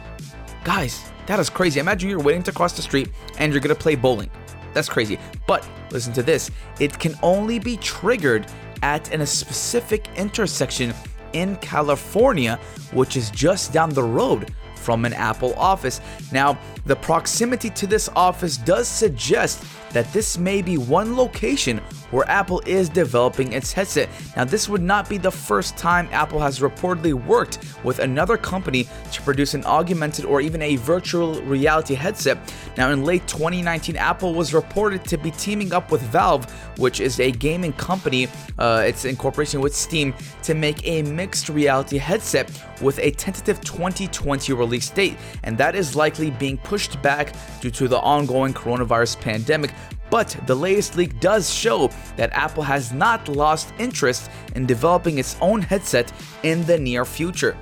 Guys, 0.65 1.11
that 1.27 1.39
is 1.39 1.51
crazy. 1.51 1.81
Imagine 1.81 2.09
you're 2.09 2.21
waiting 2.21 2.43
to 2.45 2.53
cross 2.53 2.73
the 2.73 2.83
street 2.83 3.11
and 3.39 3.53
you're 3.53 3.61
gonna 3.61 3.75
play 3.75 3.95
bowling. 3.95 4.31
That's 4.75 4.89
crazy. 4.89 5.19
But 5.47 5.69
listen 5.91 6.13
to 6.15 6.23
this 6.23 6.51
it 6.81 6.99
can 6.99 7.15
only 7.23 7.59
be 7.59 7.77
triggered 7.77 8.47
at 8.83 9.13
in 9.13 9.21
a 9.21 9.27
specific 9.27 10.09
intersection 10.17 10.93
in 11.33 11.57
California, 11.57 12.59
which 12.93 13.17
is 13.17 13.31
just 13.31 13.73
down 13.73 13.91
the 13.91 14.03
road 14.03 14.53
from 14.77 15.05
an 15.05 15.13
Apple 15.13 15.55
office. 15.55 16.01
Now, 16.33 16.59
the 16.85 16.97
proximity 16.97 17.71
to 17.71 17.87
this 17.87 18.09
office 18.17 18.57
does 18.57 18.89
suggest 18.89 19.65
that 19.93 20.11
this 20.13 20.39
may 20.39 20.63
be 20.63 20.79
one 20.79 21.17
location 21.17 21.79
where 22.11 22.29
Apple 22.29 22.63
is 22.67 22.89
developing 22.89 23.53
its 23.53 23.73
headset. 23.73 24.09
Now, 24.37 24.45
this 24.45 24.69
would 24.69 24.83
not 24.83 25.09
be 25.09 25.19
the 25.19 25.31
first 25.31 25.77
time 25.77 26.09
Apple 26.13 26.41
has 26.41 26.61
reportedly 26.61 27.13
worked 27.13 27.59
with 27.85 27.99
another 27.99 28.37
company 28.37 28.87
to 29.13 29.23
produce 29.23 29.55
an 29.55 29.65
augmented 29.65 30.25
or 30.25 30.41
even 30.41 30.63
a 30.63 30.77
virtual 30.77 31.41
reality 31.43 31.95
headset. 31.95 32.39
Now, 32.77 32.91
in 32.91 33.05
late 33.05 33.27
2019, 33.27 33.97
Apple 33.97 34.35
was 34.35 34.55
reported 34.55 35.05
to 35.07 35.17
be 35.17 35.31
teaming 35.33 35.73
up 35.73 35.91
with 35.91 36.03
Valve, 36.03 36.51
which 36.79 37.01
is 37.01 37.21
a 37.21 37.31
gaming 37.31 37.73
company, 37.75 38.29
uh, 38.59 38.85
it's 38.87 39.05
in 39.05 39.17
cooperation 39.17 39.61
with 39.61 39.75
Steam, 39.75 40.15
to 40.43 40.55
make 40.55 40.87
a 40.87 41.03
mixed 41.03 41.49
reality 41.49 41.99
headset 41.99 42.51
with 42.81 42.99
a 42.99 43.11
tentative 43.13 43.61
2020 43.61 44.53
release 44.53 44.91
date. 44.91 45.17
And 45.45 45.57
that 45.59 45.75
is 45.75 45.95
likely 45.97 46.31
being 46.31 46.59
pushed 46.73 47.03
back 47.03 47.35
due 47.61 47.71
to 47.71 47.87
the 47.87 48.01
ongoing 48.01 48.55
coronavirus 48.55 49.21
pandemic. 49.21 49.75
But 50.09 50.35
the 50.47 50.55
latest 50.55 50.97
leak 50.97 51.21
does 51.21 51.53
show 51.53 51.91
that 52.17 52.33
Apple 52.33 52.63
has 52.63 52.95
not 52.95 53.29
lost 53.29 53.75
interest 53.79 54.31
in 54.57 54.65
developing 54.65 55.19
its 55.19 55.37
own 55.43 55.61
headset 55.61 56.11
in 56.45 56.65
the 56.65 56.79
near 56.79 57.05
future. 57.05 57.55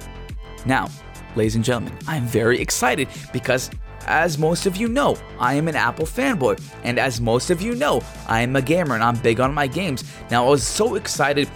Now, 0.65 0.91
ladies 1.35 1.57
and 1.57 1.65
gentlemen, 1.65 1.99
I'm 2.07 2.25
very 2.25 2.61
excited 2.61 3.09
because 3.33 3.69
as 4.07 4.39
most 4.39 4.67
of 4.67 4.77
you 4.77 4.87
know, 4.87 5.19
I 5.41 5.55
am 5.55 5.67
an 5.67 5.75
Apple 5.75 6.07
fanboy, 6.07 6.63
and 6.85 6.97
as 6.97 7.21
most 7.21 7.51
of 7.51 7.61
you 7.61 7.75
know, 7.75 8.01
I 8.29 8.43
am 8.43 8.55
a 8.55 8.63
gamer 8.63 8.95
and 8.95 9.03
I'm 9.03 9.17
big 9.17 9.41
on 9.41 9.53
my 9.53 9.67
games. 9.67 10.05
Now, 10.31 10.47
I 10.47 10.51
was 10.51 10.65
so 10.65 10.95
excited 10.95 11.49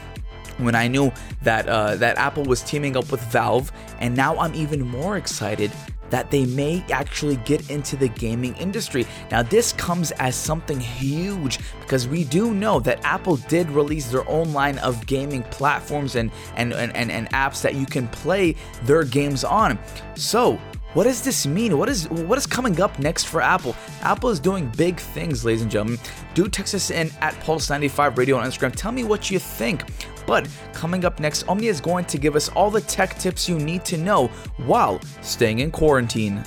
when 0.59 0.75
I 0.75 0.89
knew 0.89 1.13
that 1.43 1.69
uh, 1.69 1.95
that 1.97 2.19
Apple 2.19 2.45
was 2.45 2.63
teaming 2.63 2.97
up 2.97 3.13
with 3.13 3.21
Valve, 3.33 3.71
and 4.01 4.17
now 4.17 4.37
I'm 4.39 4.55
even 4.57 4.81
more 4.81 5.17
excited 5.17 5.71
that 6.11 6.31
they 6.31 6.47
may 6.47 6.85
actually 6.91 7.37
get 7.37 7.71
into 7.71 7.97
the 7.97 8.09
gaming 8.09 8.55
industry. 8.57 9.07
Now, 9.31 9.43
this 9.43 9.73
comes 9.73 10.11
as 10.13 10.37
something 10.37 10.81
huge 10.81 11.59
because 11.81 12.07
we 12.07 12.25
do 12.25 12.55
know 12.55 12.81
that 12.81 13.05
Apple 13.05 13.37
did 13.37 13.71
release 13.71 14.09
their 14.09 14.29
own 14.29 14.53
line 14.53 14.79
of 14.79 15.07
gaming 15.07 15.43
platforms 15.45 16.17
and, 16.17 16.31
and, 16.57 16.73
and, 16.73 16.95
and, 16.97 17.11
and 17.11 17.31
apps 17.31 17.63
that 17.63 17.75
you 17.75 17.87
can 17.87 18.09
play 18.09 18.55
their 18.85 19.05
games 19.05 19.45
on. 19.45 19.79
So, 20.15 20.61
what 20.95 21.05
does 21.05 21.23
this 21.23 21.45
mean? 21.45 21.77
What 21.77 21.89
is 21.89 22.09
what 22.09 22.39
is 22.39 22.47
coming 22.47 22.81
up 22.81 22.99
next 23.01 23.25
for 23.25 23.41
Apple? 23.41 23.75
Apple 24.03 24.31
is 24.31 24.39
doing 24.39 24.71
big 24.77 24.99
things, 24.99 25.45
ladies 25.45 25.63
and 25.63 25.71
gentlemen. 25.71 25.99
Do 26.35 26.49
text 26.49 26.75
us 26.75 26.91
in 26.91 27.11
at 27.21 27.35
Pulse95 27.41 28.17
Radio 28.17 28.37
on 28.37 28.47
Instagram. 28.47 28.75
Tell 28.75 28.93
me 28.93 29.03
what 29.03 29.31
you 29.31 29.41
think. 29.41 29.83
But 30.27 30.49
coming 30.73 31.05
up 31.05 31.19
next, 31.21 31.49
Omnia 31.49 31.71
is 31.71 31.81
going 31.81 32.05
to 32.07 32.17
give 32.17 32.37
us 32.37 32.49
all 32.51 32.71
the 32.71 32.81
tech 32.81 33.19
tips 33.19 33.49
you 33.49 33.59
need 33.59 33.85
to 33.87 33.99
know 33.99 34.29
while 34.67 35.01
staying 35.21 35.59
in 35.59 35.71
quarantine. 35.71 36.43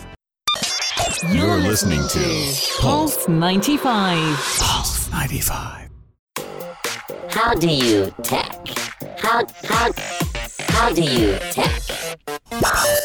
You're 1.30 1.58
listening 1.58 2.08
to 2.08 2.54
Pulse 2.80 3.27
95. 3.27 4.38
Pulse 4.60 5.12
95. 5.12 5.89
How 7.30 7.54
do 7.54 7.70
you 7.70 8.13
tech? 8.24 8.68
How 9.18 9.46
how 9.66 9.92
how 10.70 10.94
do 10.94 11.01
you 11.01 11.38
tech? 11.51 11.97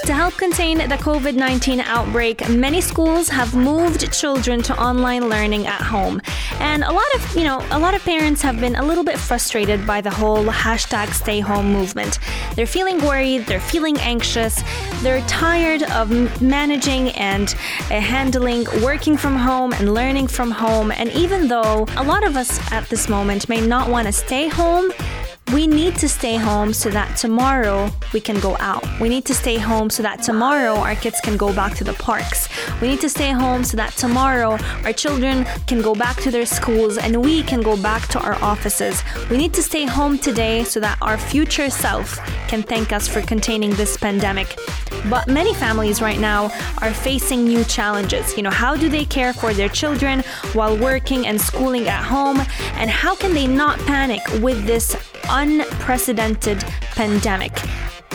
To 0.07 0.13
help 0.13 0.37
contain 0.37 0.79
the 0.79 0.97
COVID 0.97 1.37
19 1.37 1.79
outbreak, 1.79 2.49
many 2.49 2.81
schools 2.81 3.29
have 3.29 3.55
moved 3.55 4.13
children 4.13 4.61
to 4.63 4.77
online 4.83 5.29
learning 5.29 5.69
at 5.69 5.81
home. 5.81 6.21
And 6.59 6.83
a 6.83 6.91
lot 6.91 7.07
of, 7.15 7.37
you 7.37 7.45
know, 7.45 7.65
a 7.71 7.79
lot 7.79 7.95
of 7.95 8.03
parents 8.03 8.43
have 8.43 8.59
been 8.59 8.75
a 8.75 8.85
little 8.85 9.05
bit 9.05 9.17
frustrated 9.17 9.87
by 9.87 10.01
the 10.01 10.11
whole 10.11 10.45
hashtag 10.47 11.13
stay 11.15 11.39
home 11.39 11.73
movement. 11.73 12.19
They're 12.57 12.67
feeling 12.67 12.99
worried, 12.99 13.47
they're 13.47 13.61
feeling 13.61 13.97
anxious, 13.99 14.61
they're 15.03 15.21
tired 15.29 15.85
of 15.85 16.43
managing 16.43 17.11
and 17.11 17.55
uh, 17.83 18.01
handling 18.01 18.67
working 18.83 19.17
from 19.17 19.37
home 19.37 19.73
and 19.73 19.95
learning 19.95 20.27
from 20.27 20.51
home. 20.51 20.91
And 20.91 21.13
even 21.13 21.47
though 21.47 21.87
a 21.97 22.03
lot 22.03 22.25
of 22.25 22.37
us 22.37 22.59
at 22.73 22.89
this 22.89 23.09
moment 23.09 23.49
may 23.49 23.61
not 23.61 23.89
want 23.89 24.09
to 24.09 24.13
stay 24.13 24.49
home, 24.49 24.91
we 25.53 25.67
need 25.67 25.97
to 25.97 26.09
stay 26.09 26.37
home 26.37 26.73
so 26.73 26.89
that 26.89 27.17
tomorrow 27.17 27.91
we 28.15 28.21
can 28.21 28.41
go 28.41 28.57
out. 28.59 28.85
We 29.01 29.09
need 29.09 29.25
to 29.27 29.35
stay 29.35 29.59
home 29.59 29.91
so 29.91 30.03
that 30.03 30.23
tomorrow 30.23 30.77
our 30.77 30.95
kids 30.95 31.21
can 31.21 31.37
go 31.37 31.53
back 31.53 31.75
to 31.77 31.85
the 31.85 31.93
parks. 31.95 32.49
We 32.81 32.89
need 32.89 33.01
to 33.01 33.11
stay 33.11 33.33
home 33.33 33.63
so 33.63 33.77
that 33.77 33.93
tomorrow 33.93 34.57
our 34.85 34.93
children 34.93 35.45
can 35.67 35.83
go 35.83 35.95
back 35.95 36.17
to 36.23 36.31
their 36.31 36.47
schools 36.47 36.97
and 36.97 37.23
we 37.23 37.43
can 37.43 37.61
go 37.61 37.77
back 37.77 38.09
to 38.09 38.21
our 38.21 38.35
offices. 38.43 39.03
We 39.31 39.37
need 39.37 39.53
to 39.55 39.63
stay 39.63 39.85
home 39.85 40.19
today 40.19 40.65
so 40.65 40.81
that 40.81 40.97
our 41.03 41.19
future 41.19 41.69
self 41.69 42.19
can 42.49 42.63
thank 42.63 42.93
us 42.93 43.07
for 43.07 43.21
containing 43.21 43.71
this 43.73 43.97
pandemic. 43.97 44.57
But 45.11 45.29
many 45.29 45.53
families 45.55 46.01
right 46.01 46.21
now 46.21 46.45
are 46.79 46.95
facing 46.95 47.45
new 47.45 47.65
challenges. 47.65 48.37
You 48.37 48.43
know, 48.43 48.51
how 48.51 48.77
do 48.77 48.89
they 48.89 49.05
care 49.05 49.33
for 49.33 49.53
their 49.53 49.69
children 49.69 50.21
while 50.53 50.77
working 50.77 51.27
and 51.27 51.41
schooling 51.41 51.89
at 51.89 52.05
home? 52.05 52.41
And 52.75 52.89
how 52.89 53.15
can 53.17 53.35
they 53.35 53.47
not 53.47 53.79
panic 53.81 54.21
with 54.41 54.65
this 54.65 54.97
unprecedented 55.29 56.59
pandemic. 56.95 57.57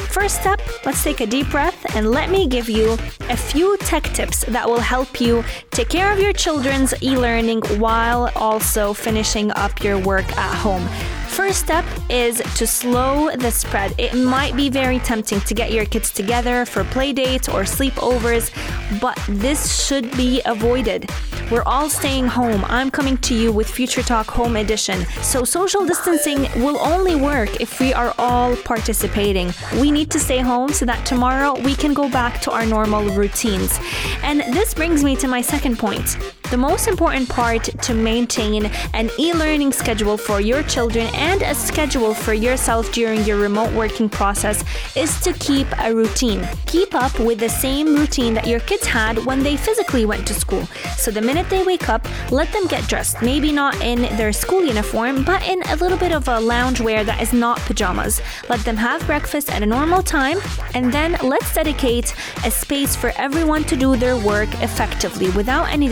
First 0.09 0.45
up, 0.47 0.59
let's 0.85 1.03
take 1.03 1.21
a 1.21 1.27
deep 1.27 1.49
breath 1.49 1.95
and 1.95 2.09
let 2.11 2.29
me 2.29 2.47
give 2.47 2.69
you 2.69 2.93
a 3.29 3.37
few 3.37 3.77
tech 3.77 4.03
tips 4.03 4.43
that 4.45 4.67
will 4.67 4.79
help 4.79 5.21
you 5.21 5.43
take 5.71 5.89
care 5.89 6.11
of 6.11 6.19
your 6.19 6.33
children's 6.33 6.93
e 7.03 7.15
learning 7.17 7.61
while 7.79 8.31
also 8.35 8.93
finishing 8.93 9.51
up 9.51 9.83
your 9.83 9.99
work 9.99 10.25
at 10.37 10.55
home. 10.55 11.16
First 11.27 11.59
step 11.59 11.85
is 12.09 12.37
to 12.55 12.65
slow 12.65 13.29
the 13.35 13.51
spread. 13.51 13.93
It 13.97 14.13
might 14.15 14.55
be 14.55 14.69
very 14.69 14.99
tempting 14.99 15.41
to 15.41 15.53
get 15.53 15.71
your 15.71 15.85
kids 15.85 16.11
together 16.11 16.65
for 16.65 16.83
play 16.85 17.13
dates 17.13 17.47
or 17.47 17.61
sleepovers, 17.61 18.51
but 18.99 19.19
this 19.27 19.85
should 19.85 20.09
be 20.17 20.41
avoided. 20.45 21.09
We're 21.49 21.63
all 21.63 21.89
staying 21.89 22.27
home. 22.27 22.65
I'm 22.67 22.91
coming 22.91 23.15
to 23.19 23.33
you 23.33 23.53
with 23.53 23.69
Future 23.69 24.01
Talk 24.03 24.27
Home 24.31 24.57
Edition. 24.57 25.05
So, 25.21 25.45
social 25.45 25.85
distancing 25.85 26.41
will 26.61 26.77
only 26.79 27.15
work 27.15 27.61
if 27.61 27.79
we 27.79 27.93
are 27.93 28.13
all 28.17 28.57
participating. 28.57 29.53
We 29.79 29.89
need 29.89 30.11
to 30.11 30.19
stay 30.19 30.39
home 30.39 30.73
so 30.73 30.85
that 30.85 31.05
tomorrow 31.05 31.57
we 31.61 31.73
can 31.73 31.93
go 31.93 32.09
back 32.09 32.41
to 32.41 32.51
our 32.51 32.65
normal 32.65 33.05
routines. 33.15 33.79
And 34.23 34.41
this 34.53 34.73
brings 34.73 35.05
me 35.05 35.15
to 35.17 35.27
my 35.29 35.41
second 35.41 35.79
point. 35.79 36.17
The 36.49 36.55
most 36.55 36.87
important 36.87 37.27
part 37.27 37.65
to 37.65 37.93
maintain 37.93 38.71
an 38.93 39.09
e 39.19 39.33
learning 39.33 39.73
schedule 39.73 40.15
for 40.15 40.39
your 40.39 40.63
children 40.63 41.07
and 41.13 41.41
a 41.41 41.53
schedule 41.53 42.13
for 42.13 42.33
yourself 42.33 42.89
during 42.93 43.25
your 43.25 43.35
remote 43.37 43.73
working 43.73 44.07
process 44.07 44.63
is 44.95 45.19
to 45.21 45.33
keep 45.33 45.67
a 45.79 45.93
routine. 45.93 46.47
Keep 46.65 46.95
up 46.95 47.19
with 47.19 47.39
the 47.39 47.49
same 47.49 47.93
routine 47.93 48.33
that 48.33 48.47
your 48.47 48.61
kids 48.61 48.87
had 48.87 49.17
when 49.25 49.43
they 49.43 49.57
physically 49.57 50.05
went 50.05 50.25
to 50.27 50.33
school. 50.33 50.65
So 50.95 51.11
the 51.11 51.21
minute 51.21 51.49
they 51.49 51.63
wake 51.63 51.89
up, 51.89 52.07
let 52.31 52.49
them 52.53 52.65
get 52.67 52.87
dressed. 52.87 53.21
Maybe 53.21 53.51
not 53.51 53.75
in 53.81 54.03
their 54.15 54.31
school 54.31 54.63
uniform, 54.63 55.25
but 55.25 55.45
in 55.45 55.61
a 55.63 55.75
little 55.75 55.97
bit 55.97 56.13
of 56.13 56.29
a 56.29 56.39
lounge 56.39 56.79
wear 56.79 57.03
that 57.03 57.21
is 57.21 57.33
not 57.33 57.59
pajamas. 57.67 58.21
Let 58.47 58.61
them 58.61 58.77
have 58.77 59.05
breakfast 59.05 59.51
at 59.51 59.63
a 59.63 59.65
normal 59.65 60.01
time, 60.01 60.37
and 60.73 60.93
then 60.93 61.17
let's 61.21 61.53
dedicate 61.53 62.15
a 62.45 62.51
space 62.51 62.95
for 62.95 63.11
everyone 63.17 63.65
to 63.65 63.75
do 63.75 63.97
their 63.97 64.15
work 64.15 64.49
effectively 64.61 65.29
without 65.31 65.67
any 65.67 65.89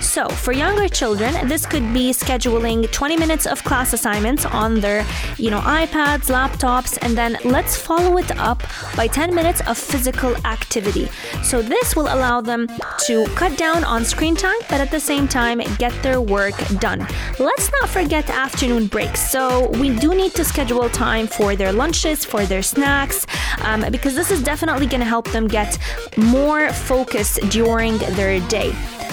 So, 0.00 0.28
for 0.28 0.52
younger 0.52 0.88
children, 0.88 1.48
this 1.48 1.66
could 1.66 1.92
be 1.92 2.10
scheduling 2.12 2.90
20 2.92 3.16
minutes 3.16 3.46
of 3.46 3.64
class 3.64 3.92
assignments 3.92 4.44
on 4.44 4.80
their, 4.80 5.04
you 5.38 5.50
know, 5.50 5.60
iPads, 5.60 6.30
laptops, 6.30 6.98
and 7.02 7.16
then 7.18 7.36
let's 7.44 7.76
follow 7.76 8.16
it 8.18 8.30
up 8.38 8.62
by 8.96 9.08
10 9.08 9.34
minutes 9.34 9.60
of 9.66 9.76
physical 9.76 10.36
activity. 10.46 11.08
So, 11.42 11.62
this 11.62 11.96
will 11.96 12.06
allow 12.06 12.40
them 12.40 12.68
to 13.06 13.26
cut 13.34 13.58
down 13.58 13.82
on 13.82 14.04
screen 14.04 14.36
time, 14.36 14.60
but 14.68 14.80
at 14.80 14.90
the 14.90 15.00
same 15.00 15.26
time 15.26 15.60
get 15.78 15.92
their 16.02 16.20
work 16.20 16.56
done. 16.78 17.06
Let's 17.38 17.70
not 17.80 17.88
forget 17.88 18.30
afternoon 18.30 18.86
breaks. 18.86 19.30
So, 19.30 19.68
we 19.80 19.90
do 19.96 20.14
need 20.14 20.34
to 20.34 20.44
schedule 20.44 20.88
time 20.90 21.26
for 21.26 21.56
their 21.56 21.72
lunches, 21.72 22.24
for 22.24 22.46
their 22.46 22.62
snacks, 22.62 23.26
um, 23.62 23.84
because 23.90 24.14
this 24.14 24.30
is 24.30 24.42
definitely 24.42 24.86
going 24.86 25.00
to 25.00 25.06
help 25.06 25.28
them 25.30 25.48
get 25.48 25.76
more 26.16 26.72
focused 26.72 27.40
during 27.50 27.98
their 28.16 28.38
day. 28.48 28.72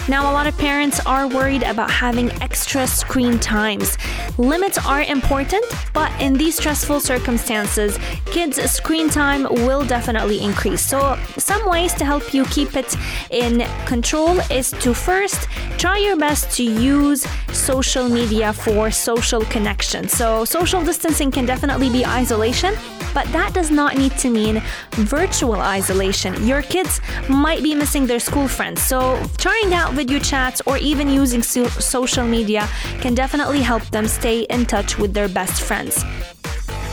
Now, 0.09 0.31
a 0.31 0.33
lot 0.33 0.47
of 0.47 0.57
parents 0.57 1.01
are 1.05 1.27
worried 1.27 1.63
about 1.63 1.91
having 1.91 2.31
extra 2.41 2.87
screen 2.87 3.39
times. 3.39 3.97
Limits 4.37 4.77
are 4.77 5.01
important, 5.01 5.65
but 5.91 6.09
in 6.21 6.33
these 6.33 6.55
stressful 6.55 7.01
circumstances, 7.01 7.99
kids' 8.25 8.61
screen 8.71 9.09
time 9.09 9.43
will 9.43 9.83
definitely 9.83 10.39
increase. 10.39 10.81
So, 10.81 11.19
some 11.37 11.69
ways 11.69 11.93
to 11.95 12.05
help 12.05 12.33
you 12.33 12.45
keep 12.45 12.77
it 12.77 12.95
in 13.31 13.67
control 13.85 14.39
is 14.49 14.71
to 14.83 14.93
first 14.93 15.49
try 15.77 15.97
your 15.97 16.15
best 16.15 16.55
to 16.55 16.63
use 16.63 17.27
social 17.51 18.07
media 18.07 18.53
for 18.53 18.89
social 18.91 19.41
connection. 19.41 20.07
So, 20.07 20.45
social 20.45 20.81
distancing 20.85 21.31
can 21.31 21.45
definitely 21.45 21.89
be 21.89 22.05
isolation, 22.05 22.75
but 23.13 23.25
that 23.33 23.53
does 23.53 23.71
not 23.71 23.97
need 23.97 24.17
to 24.17 24.29
mean 24.29 24.61
virtual 24.91 25.55
isolation. 25.55 26.45
Your 26.45 26.61
kids 26.61 27.01
might 27.29 27.63
be 27.63 27.75
missing 27.75 28.05
their 28.07 28.19
school 28.19 28.47
friends, 28.47 28.81
so 28.81 29.21
trying 29.37 29.73
out 29.73 29.93
video 29.93 30.19
chats 30.19 30.61
or 30.65 30.77
even 30.77 31.09
using 31.09 31.41
so- 31.41 31.67
social 31.67 32.25
media 32.25 32.67
can 33.01 33.13
definitely 33.13 33.61
help 33.61 33.83
them 33.91 34.07
stay 34.07 34.41
in 34.49 34.65
touch 34.65 34.97
with 34.97 35.13
their 35.13 35.29
best 35.29 35.61
friends. 35.61 36.03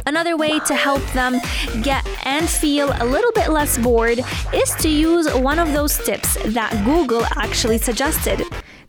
Another 0.06 0.36
way 0.36 0.60
to 0.60 0.74
help 0.74 1.02
them 1.12 1.40
get 1.82 2.06
and 2.26 2.48
feel 2.48 2.92
a 3.00 3.06
little 3.06 3.32
bit 3.32 3.48
less 3.50 3.78
bored 3.78 4.20
is 4.52 4.74
to 4.76 4.88
use 4.88 5.32
one 5.32 5.58
of 5.58 5.72
those 5.72 5.96
tips 5.98 6.36
that 6.52 6.70
Google 6.84 7.24
actually 7.36 7.78
suggested. 7.78 8.42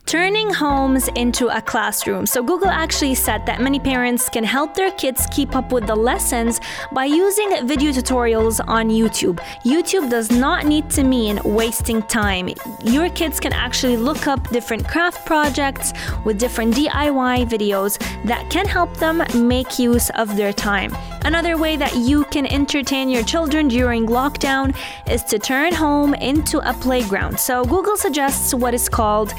Turning 0.06 0.54
homes 0.54 1.08
into 1.16 1.48
a 1.48 1.60
classroom. 1.60 2.26
So, 2.26 2.40
Google 2.40 2.68
actually 2.68 3.16
said 3.16 3.44
that 3.46 3.60
many 3.60 3.80
parents 3.80 4.28
can 4.28 4.44
help 4.44 4.72
their 4.72 4.92
kids 4.92 5.26
keep 5.32 5.56
up 5.56 5.72
with 5.72 5.88
the 5.88 5.96
lessons 5.96 6.60
by 6.92 7.06
using 7.06 7.66
video 7.66 7.90
tutorials 7.90 8.60
on 8.68 8.88
YouTube. 8.88 9.40
YouTube 9.64 10.08
does 10.08 10.30
not 10.30 10.64
need 10.64 10.88
to 10.90 11.02
mean 11.02 11.40
wasting 11.42 12.02
time. 12.02 12.50
Your 12.84 13.10
kids 13.10 13.40
can 13.40 13.52
actually 13.52 13.96
look 13.96 14.28
up 14.28 14.48
different 14.50 14.86
craft 14.86 15.26
projects 15.26 15.92
with 16.24 16.38
different 16.38 16.76
DIY 16.76 17.48
videos 17.48 17.98
that 18.26 18.48
can 18.48 18.64
help 18.64 18.96
them 18.98 19.24
make 19.34 19.76
use 19.76 20.10
of 20.10 20.36
their 20.36 20.52
time. 20.52 20.96
Another 21.24 21.58
way 21.58 21.76
that 21.76 21.96
you 21.96 22.22
can 22.26 22.46
entertain 22.46 23.08
your 23.08 23.24
children 23.24 23.66
during 23.66 24.06
lockdown 24.06 24.72
is 25.10 25.24
to 25.24 25.40
turn 25.40 25.74
home 25.74 26.14
into 26.14 26.58
a 26.58 26.72
playground. 26.74 27.40
So, 27.40 27.64
Google 27.64 27.96
suggests 27.96 28.54
what 28.54 28.72
is 28.72 28.88
called 28.88 29.34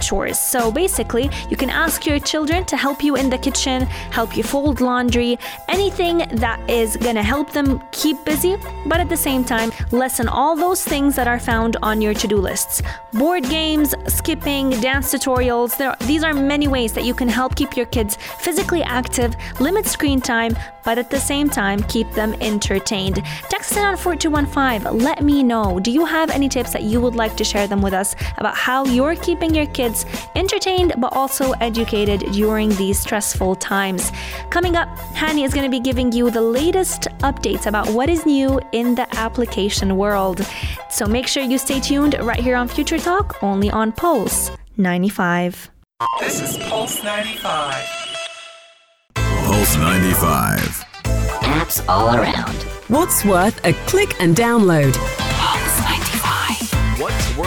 chores. 0.00 0.38
So 0.38 0.70
basically, 0.70 1.30
you 1.48 1.56
can 1.56 1.70
ask 1.70 2.06
your 2.06 2.18
children 2.18 2.64
to 2.66 2.76
help 2.76 3.02
you 3.02 3.16
in 3.16 3.30
the 3.30 3.38
kitchen, 3.38 3.82
help 4.10 4.36
you 4.36 4.42
fold 4.42 4.80
laundry, 4.80 5.38
anything 5.68 6.18
that 6.32 6.58
is 6.68 6.96
gonna 6.96 7.22
help 7.22 7.52
them 7.52 7.82
keep 7.92 8.24
busy, 8.24 8.56
but 8.86 9.00
at 9.00 9.08
the 9.08 9.16
same 9.16 9.44
time, 9.44 9.72
lessen 9.90 10.28
all 10.28 10.56
those 10.56 10.84
things 10.84 11.14
that 11.16 11.28
are 11.28 11.40
found 11.40 11.76
on 11.82 12.00
your 12.00 12.14
to 12.14 12.26
do 12.28 12.36
lists. 12.36 12.82
Board 13.12 13.44
games, 13.44 13.94
skipping, 14.06 14.70
dance 14.80 15.12
tutorials, 15.12 15.76
there, 15.76 15.96
these 16.06 16.22
are 16.22 16.34
many 16.34 16.68
ways 16.68 16.92
that 16.92 17.04
you 17.04 17.14
can 17.14 17.28
help 17.28 17.54
keep 17.54 17.76
your 17.76 17.86
kids 17.86 18.16
physically 18.38 18.82
active, 18.82 19.34
limit 19.60 19.86
screen 19.86 20.20
time, 20.20 20.56
but 20.84 20.98
at 20.98 21.10
the 21.10 21.18
same 21.18 21.48
time, 21.48 21.82
keep 21.84 22.10
them 22.12 22.34
entertained. 22.40 23.22
Text 23.48 23.76
in 23.76 23.84
on 23.84 23.96
4215. 23.96 24.98
Let 24.98 25.22
me 25.22 25.42
know. 25.42 25.78
Do 25.78 25.90
you 25.90 26.04
have 26.04 26.30
any 26.30 26.48
tips 26.48 26.72
that 26.72 26.82
you 26.82 27.00
would 27.00 27.14
like 27.14 27.36
to 27.36 27.44
share 27.44 27.66
them 27.66 27.82
with 27.82 27.92
us 27.92 28.14
about 28.38 28.56
how 28.56 28.84
you're 28.84 29.16
keeping 29.16 29.54
your 29.54 29.59
kids 29.66 30.04
entertained 30.34 30.94
but 30.98 31.12
also 31.12 31.52
educated 31.60 32.20
during 32.32 32.70
these 32.76 32.98
stressful 32.98 33.56
times? 33.56 34.12
Coming 34.50 34.76
up, 34.76 34.88
Hani 35.14 35.44
is 35.44 35.54
going 35.54 35.64
to 35.64 35.70
be 35.70 35.80
giving 35.80 36.12
you 36.12 36.30
the 36.30 36.40
latest 36.40 37.02
updates 37.20 37.66
about 37.66 37.88
what 37.90 38.08
is 38.08 38.26
new 38.26 38.60
in 38.72 38.94
the 38.94 39.06
application 39.16 39.96
world. 39.96 40.46
So 40.90 41.06
make 41.06 41.26
sure 41.26 41.42
you 41.42 41.58
stay 41.58 41.80
tuned 41.80 42.16
right 42.20 42.40
here 42.40 42.56
on 42.56 42.68
Future 42.68 42.98
Talk, 42.98 43.42
only 43.42 43.70
on 43.70 43.92
Pulse 43.92 44.50
95. 44.76 45.70
This 46.20 46.40
is 46.40 46.56
Pulse 46.68 47.02
95. 47.04 47.74
Pulse 49.14 49.76
95. 49.76 50.58
Apps 51.42 51.86
all 51.88 52.14
around. 52.14 52.56
What's 52.88 53.24
worth 53.24 53.64
a 53.64 53.72
click 53.86 54.20
and 54.20 54.34
download? 54.34 55.29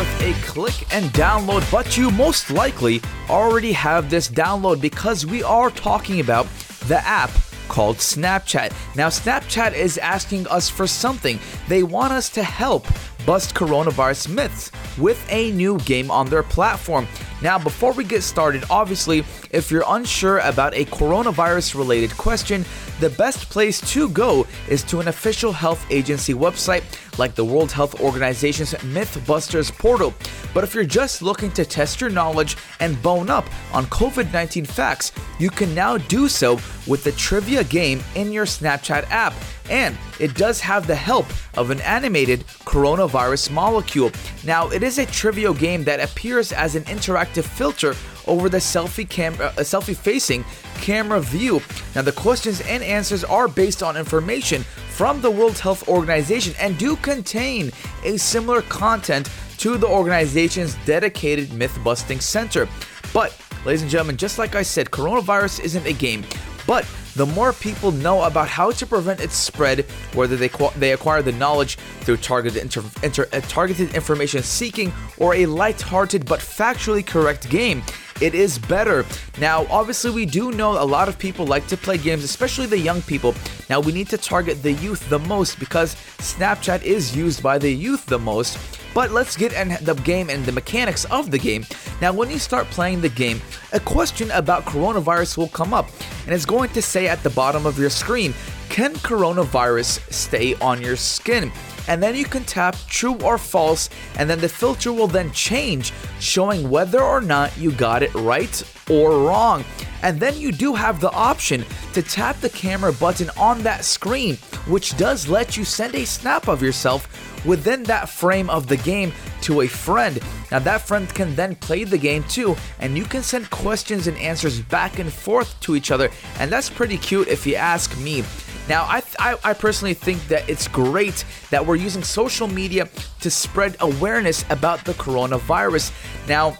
Worth 0.04 0.22
a 0.22 0.34
click 0.46 0.94
and 0.94 1.06
download, 1.12 1.72
but 1.72 1.98
you 1.98 2.12
most 2.12 2.50
likely 2.50 3.02
already 3.30 3.72
have 3.72 4.10
this 4.10 4.28
download 4.28 4.82
because 4.82 5.26
we 5.26 5.44
are 5.44 5.70
talking 5.70 6.20
about 6.20 6.46
the 6.90 6.98
app 7.08 7.30
called 7.70 7.96
Snapchat. 7.96 8.74
Now, 8.98 9.08
Snapchat 9.08 9.74
is 9.74 9.98
asking 9.98 10.46
us 10.48 10.68
for 10.68 10.88
something. 10.88 11.40
They 11.70 11.84
want 11.84 12.12
us 12.12 12.30
to 12.32 12.44
help 12.44 12.86
bust 13.26 13.56
coronavirus 13.56 14.28
myths 14.28 14.72
with 14.98 15.26
a 15.32 15.52
new 15.54 15.80
game 15.80 16.12
on 16.12 16.28
their 16.28 16.44
platform. 16.44 17.08
Now, 17.44 17.60
before 17.60 17.92
we 17.92 18.06
get 18.06 18.24
started, 18.24 18.64
obviously, 18.70 19.26
if 19.52 19.70
you're 19.70 19.84
unsure 19.86 20.40
about 20.40 20.74
a 20.76 20.86
coronavirus 20.86 21.76
related 21.76 22.16
question, 22.16 22.64
the 23.02 23.10
best 23.10 23.50
place 23.50 23.82
to 23.92 24.08
go 24.08 24.48
is 24.70 24.82
to 24.84 25.02
an 25.02 25.10
official 25.10 25.52
health 25.52 25.86
agency 25.90 26.34
website 26.34 26.84
like 27.20 27.36
the 27.36 27.44
World 27.44 27.72
Health 27.72 28.00
Organization's 28.00 28.74
Mythbusters 28.76 29.78
portal. 29.78 30.14
But 30.54 30.64
if 30.64 30.74
you're 30.74 30.86
just 30.86 31.22
looking 31.22 31.52
to 31.52 31.66
test 31.66 32.00
your 32.00 32.10
knowledge 32.10 32.56
and 32.80 33.02
bone 33.02 33.30
up 33.30 33.46
on 33.74 33.86
COVID 33.88 34.32
19 34.32 34.66
facts, 34.66 35.12
you 35.40 35.50
can 35.50 35.74
now 35.76 35.98
do 35.98 36.28
so 36.28 36.60
with 36.88 37.04
the 37.04 37.12
trivia 37.14 37.64
game 37.64 38.02
in 38.16 38.32
your 38.32 38.46
Snapchat 38.46 39.06
app. 39.10 39.34
And 39.70 39.98
it 40.20 40.36
does 40.36 40.60
have 40.60 40.88
the 40.88 40.96
help 40.96 41.26
of 41.58 41.72
an 41.72 41.82
animated 41.82 42.42
coronavirus 42.66 43.52
molecule. 43.52 44.12
Now, 44.44 44.70
it 44.70 44.84
is 44.84 45.00
a 45.00 45.06
trivia 45.06 45.54
game 45.54 45.84
that 45.86 46.00
appears 46.00 46.52
as 46.52 46.76
an 46.76 46.84
interactive 46.84 47.33
filter 47.42 47.96
over 48.28 48.50
the 48.50 48.58
selfie 48.58 49.10
camera, 49.10 49.48
uh, 49.48 49.62
selfie 49.62 49.96
facing 49.96 50.46
camera 50.76 51.20
view. 51.20 51.62
Now, 51.96 52.02
the 52.02 52.12
questions 52.12 52.62
and 52.62 52.84
answers 52.84 53.24
are 53.24 53.48
based 53.48 53.82
on 53.82 53.98
information 53.98 54.64
from 54.90 55.22
the 55.22 55.32
World 55.32 55.58
Health 55.58 55.88
Organization 55.88 56.54
and 56.60 56.78
do 56.78 56.96
contain 56.98 57.72
a 58.04 58.18
similar 58.18 58.62
content 58.64 59.30
to 59.58 59.78
the 59.78 59.88
organization's 59.88 60.76
dedicated 60.86 61.54
myth 61.54 61.80
busting 61.84 62.20
center. 62.20 62.68
But, 63.14 63.36
ladies 63.66 63.82
and 63.82 63.90
gentlemen, 63.90 64.18
just 64.18 64.38
like 64.38 64.56
I 64.56 64.62
said, 64.62 64.92
coronavirus 64.92 65.62
isn't 65.62 65.88
a 65.88 65.94
game, 65.94 66.24
but 66.68 66.86
the 67.16 67.26
more 67.26 67.54
people 67.54 67.92
know 67.92 68.24
about 68.24 68.48
how 68.48 68.72
to 68.72 68.86
prevent 68.86 69.20
its 69.20 69.36
spread, 69.36 69.86
whether 70.14 70.36
they 70.36 70.50
they 70.78 70.94
acquire 70.94 71.22
the 71.22 71.32
knowledge 71.32 71.78
through 72.02 72.18
targeted 72.18 72.62
inter- 72.62 72.84
inter- 73.04 73.30
uh, 73.34 73.42
targeted 73.42 73.94
information 73.96 74.42
seeking 74.44 74.92
or 75.18 75.36
a 75.36 75.46
light-hearted 75.46 76.26
but 76.26 76.40
factually 76.40 77.06
correct 77.06 77.50
game, 77.50 77.84
it 78.22 78.36
is 78.36 78.58
better. 78.58 79.06
Now, 79.40 79.66
obviously, 79.70 80.12
we 80.12 80.26
do 80.26 80.52
know 80.52 80.82
a 80.82 80.86
lot 80.86 81.10
of 81.10 81.18
people 81.20 81.46
like 81.46 81.68
to 81.68 81.78
play 81.78 81.98
games, 81.98 82.24
especially 82.24 82.68
the 82.68 82.78
young 82.78 83.02
people. 83.02 83.36
Now, 83.70 83.80
we 83.80 83.92
need 83.92 84.10
to 84.10 84.18
target 84.18 84.62
the 84.64 84.74
youth 84.74 85.08
the 85.10 85.20
most 85.20 85.60
because 85.60 85.96
Snapchat 86.20 86.84
is 86.84 87.16
used 87.16 87.44
by 87.44 87.58
the 87.58 87.72
youth 87.72 88.06
the 88.06 88.20
most. 88.20 88.58
But 88.94 89.12
let's 89.12 89.36
get 89.36 89.54
in 89.54 89.70
the 89.84 89.96
game 90.04 90.30
and 90.30 90.46
the 90.46 90.52
mechanics 90.52 91.06
of 91.06 91.32
the 91.32 91.40
game. 91.40 91.66
Now, 92.00 92.14
when 92.14 92.30
you 92.30 92.38
start 92.38 92.68
playing 92.68 93.02
the 93.02 93.10
game, 93.10 93.42
a 93.72 93.80
question 93.80 94.30
about 94.32 94.66
coronavirus 94.66 95.36
will 95.38 95.50
come 95.50 95.74
up, 95.74 95.90
and 96.26 96.34
it's 96.34 96.46
going 96.46 96.70
to 96.72 96.82
say 96.82 97.08
at 97.08 97.22
the 97.24 97.30
bottom 97.32 97.66
of 97.66 97.78
your 97.78 97.90
screen, 97.90 98.34
Can 98.70 98.94
coronavirus 98.96 100.12
stay 100.12 100.56
on 100.56 100.82
your 100.82 100.96
skin? 100.96 101.52
and 101.88 102.02
then 102.02 102.16
you 102.16 102.26
can 102.26 102.44
tap 102.46 102.76
true 102.88 103.18
or 103.22 103.38
false, 103.38 103.90
and 104.18 104.30
then 104.30 104.40
the 104.40 104.48
filter 104.48 104.94
will 104.94 105.08
then 105.08 105.32
change, 105.32 105.92
showing 106.20 106.70
whether 106.70 107.02
or 107.02 107.22
not 107.22 107.56
you 107.58 107.72
got 107.72 108.02
it 108.02 108.14
right 108.16 108.64
or 108.90 109.28
wrong. 109.28 109.64
And 110.04 110.20
then 110.20 110.38
you 110.38 110.52
do 110.52 110.76
have 110.76 111.00
the 111.00 111.12
option 111.12 111.66
to 111.94 112.02
tap 112.02 112.40
the 112.42 112.50
camera 112.50 112.94
button 112.94 113.30
on 113.38 113.64
that 113.64 113.86
screen, 113.86 114.36
which 114.68 114.96
does 114.98 115.28
let 115.28 115.58
you 115.58 115.64
send 115.64 115.96
a 115.96 116.06
snap 116.06 116.48
of 116.48 116.62
yourself 116.62 117.08
within 117.46 117.84
that 117.84 118.10
frame 118.10 118.50
of 118.50 118.68
the 118.68 118.78
game 118.78 119.12
to 119.42 119.62
a 119.62 119.68
friend. 119.68 120.20
Now, 120.52 120.60
that 120.60 120.82
friend 120.82 121.08
can 121.14 121.36
then 121.36 121.56
play 121.56 121.84
the 121.86 121.98
game 121.98 122.24
too, 122.26 122.56
and 122.80 122.98
you 122.98 123.06
can 123.06 123.24
send 123.24 123.50
questions 123.50 124.08
and 124.08 124.18
answers 124.18 124.60
back 124.60 125.00
and 125.00 125.12
forth 125.12 125.60
to 125.62 125.76
each 125.76 125.92
other, 125.92 126.10
and 126.40 126.52
that's 126.52 126.70
pretty 126.70 126.98
cute 126.98 127.28
if 127.28 127.48
you 127.48 127.56
ask 127.56 127.98
me. 128.00 128.24
Now, 128.70 128.84
I, 128.84 129.04
I, 129.20 129.38
I, 129.44 129.54
personally 129.54 129.94
think 129.94 130.26
that 130.30 130.50
it's 130.50 130.70
great 130.70 131.26
that 131.50 131.66
we're 131.66 131.76
using 131.76 132.02
social 132.02 132.48
media 132.48 132.88
to 133.20 133.30
spread 133.30 133.76
awareness 133.82 134.46
about 134.50 134.86
the 134.86 134.94
coronavirus. 134.94 135.92
Now, 136.30 136.58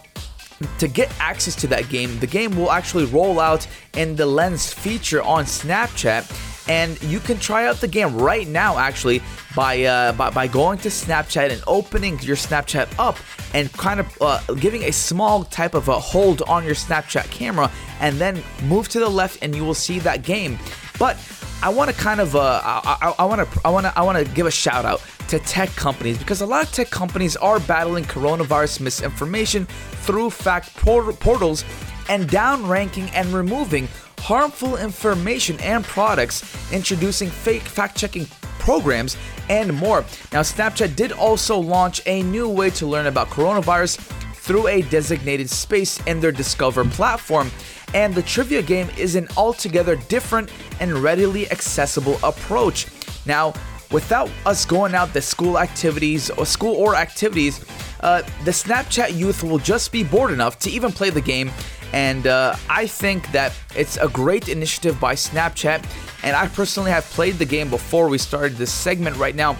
to 0.78 0.88
get 0.88 1.12
access 1.20 1.54
to 1.56 1.66
that 1.68 1.88
game, 1.88 2.18
the 2.20 2.26
game 2.26 2.56
will 2.56 2.70
actually 2.70 3.06
roll 3.06 3.40
out 3.40 3.66
in 3.94 4.16
the 4.16 4.26
Lens 4.26 4.72
feature 4.72 5.22
on 5.22 5.44
Snapchat 5.44 6.52
and 6.68 7.00
you 7.02 7.20
can 7.20 7.38
try 7.38 7.66
out 7.66 7.76
the 7.76 7.88
game 7.88 8.16
right 8.16 8.48
now 8.48 8.78
actually 8.78 9.22
by 9.54 9.84
uh, 9.84 10.12
by, 10.12 10.30
by 10.30 10.46
going 10.46 10.78
to 10.78 10.88
Snapchat 10.88 11.50
and 11.50 11.62
opening 11.66 12.18
your 12.20 12.36
Snapchat 12.36 12.88
up 12.98 13.18
and 13.52 13.72
kind 13.74 14.00
of 14.00 14.22
uh, 14.22 14.40
giving 14.54 14.82
a 14.84 14.92
small 14.92 15.44
type 15.44 15.74
of 15.74 15.88
a 15.88 15.98
hold 15.98 16.42
on 16.42 16.64
your 16.64 16.74
Snapchat 16.74 17.30
camera 17.30 17.70
and 18.00 18.16
then 18.16 18.42
move 18.64 18.88
to 18.88 18.98
the 18.98 19.08
left 19.08 19.38
and 19.42 19.54
you 19.54 19.64
will 19.64 19.74
see 19.74 19.98
that 20.00 20.22
game. 20.22 20.58
But 20.98 21.18
I 21.62 21.68
want 21.68 21.90
to 21.90 21.96
kind 21.96 22.20
of 22.20 22.34
uh, 22.34 22.60
I 22.64 23.24
want 23.24 23.48
to 23.48 23.60
I 23.64 23.70
want 23.70 23.86
to 23.86 23.98
I 23.98 24.02
want 24.02 24.18
to 24.18 24.34
give 24.34 24.46
a 24.46 24.50
shout 24.50 24.84
out 24.84 25.02
to 25.28 25.38
tech 25.40 25.68
companies 25.70 26.18
because 26.18 26.40
a 26.40 26.46
lot 26.46 26.64
of 26.64 26.72
tech 26.72 26.90
companies 26.90 27.36
are 27.36 27.60
battling 27.60 28.04
coronavirus 28.04 28.80
misinformation 28.80 29.66
through 30.04 30.30
fact 30.30 30.74
portals 30.76 31.64
and 32.08 32.28
downranking 32.28 33.10
and 33.14 33.28
removing 33.32 33.88
harmful 34.18 34.76
information 34.76 35.58
and 35.60 35.84
products, 35.84 36.72
introducing 36.72 37.28
fake 37.28 37.62
fact 37.62 37.96
checking 37.96 38.26
programs, 38.58 39.16
and 39.50 39.72
more. 39.74 40.00
Now, 40.32 40.40
Snapchat 40.40 40.96
did 40.96 41.12
also 41.12 41.58
launch 41.58 42.00
a 42.06 42.22
new 42.22 42.48
way 42.48 42.70
to 42.70 42.86
learn 42.86 43.06
about 43.06 43.28
coronavirus 43.28 43.98
through 44.34 44.68
a 44.68 44.82
designated 44.82 45.50
space 45.50 46.00
in 46.06 46.20
their 46.20 46.32
Discover 46.32 46.84
platform. 46.86 47.50
And 47.92 48.14
the 48.14 48.22
trivia 48.22 48.62
game 48.62 48.88
is 48.98 49.14
an 49.14 49.28
altogether 49.36 49.96
different 49.96 50.50
and 50.80 50.98
readily 50.98 51.50
accessible 51.50 52.18
approach. 52.22 52.86
Now, 53.26 53.52
without 53.94 54.28
us 54.44 54.66
going 54.66 54.94
out 54.94 55.14
the 55.14 55.22
school 55.22 55.58
activities 55.58 56.28
or 56.30 56.44
school 56.44 56.74
or 56.74 56.96
activities, 56.96 57.64
uh, 58.00 58.20
the 58.44 58.50
Snapchat 58.50 59.16
youth 59.16 59.42
will 59.42 59.58
just 59.58 59.92
be 59.92 60.04
bored 60.04 60.32
enough 60.32 60.58
to 60.58 60.68
even 60.70 60.92
play 60.92 61.08
the 61.08 61.20
game 61.20 61.50
and 61.94 62.26
uh, 62.26 62.56
I 62.68 62.88
think 62.88 63.30
that 63.30 63.52
it's 63.76 63.98
a 63.98 64.08
great 64.08 64.48
initiative 64.48 64.98
by 64.98 65.14
Snapchat. 65.14 65.86
And 66.24 66.34
I 66.34 66.48
personally 66.48 66.90
have 66.90 67.04
played 67.04 67.34
the 67.34 67.44
game 67.44 67.70
before 67.70 68.08
we 68.08 68.18
started 68.18 68.56
this 68.56 68.72
segment 68.72 69.16
right 69.16 69.36
now. 69.36 69.56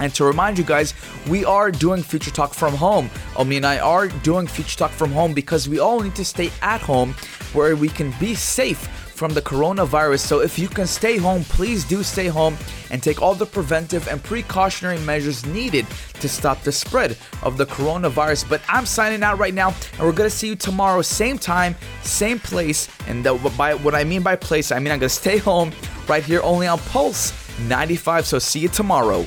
And 0.00 0.12
to 0.16 0.24
remind 0.24 0.58
you 0.58 0.64
guys, 0.64 0.94
we 1.28 1.44
are 1.44 1.70
doing 1.70 2.02
Future 2.02 2.32
Talk 2.32 2.54
from 2.54 2.74
home. 2.74 3.08
Omi 3.36 3.58
and 3.58 3.64
I 3.64 3.78
are 3.78 4.08
doing 4.08 4.48
Future 4.48 4.78
Talk 4.78 4.90
from 4.90 5.12
home 5.12 5.32
because 5.32 5.68
we 5.68 5.78
all 5.78 6.00
need 6.00 6.16
to 6.16 6.24
stay 6.24 6.50
at 6.60 6.80
home 6.80 7.14
where 7.52 7.76
we 7.76 7.88
can 7.88 8.12
be 8.18 8.34
safe 8.34 8.88
from 9.20 9.34
the 9.34 9.42
coronavirus. 9.42 10.20
So 10.20 10.40
if 10.40 10.58
you 10.58 10.66
can 10.66 10.86
stay 10.86 11.18
home, 11.18 11.44
please 11.44 11.84
do 11.84 12.02
stay 12.02 12.28
home 12.28 12.56
and 12.90 13.02
take 13.02 13.20
all 13.20 13.34
the 13.34 13.44
preventive 13.44 14.08
and 14.08 14.24
precautionary 14.24 14.98
measures 15.00 15.44
needed 15.44 15.86
to 16.20 16.26
stop 16.26 16.62
the 16.62 16.72
spread 16.72 17.18
of 17.42 17.58
the 17.58 17.66
coronavirus. 17.66 18.48
But 18.48 18.62
I'm 18.66 18.86
signing 18.86 19.22
out 19.22 19.38
right 19.38 19.52
now, 19.52 19.74
and 19.98 20.00
we're 20.06 20.12
gonna 20.12 20.30
see 20.30 20.48
you 20.48 20.56
tomorrow, 20.56 21.02
same 21.02 21.36
time, 21.36 21.76
same 22.02 22.38
place. 22.38 22.88
And 23.08 23.22
the, 23.22 23.34
by 23.58 23.74
what 23.74 23.94
I 23.94 24.04
mean 24.04 24.22
by 24.22 24.36
place, 24.36 24.72
I 24.72 24.78
mean 24.78 24.90
I'm 24.90 24.98
gonna 24.98 25.10
stay 25.10 25.36
home 25.36 25.70
right 26.08 26.24
here 26.24 26.40
only 26.42 26.66
on 26.66 26.78
Pulse 26.78 27.34
95. 27.68 28.24
So 28.24 28.38
see 28.38 28.60
you 28.60 28.68
tomorrow. 28.68 29.26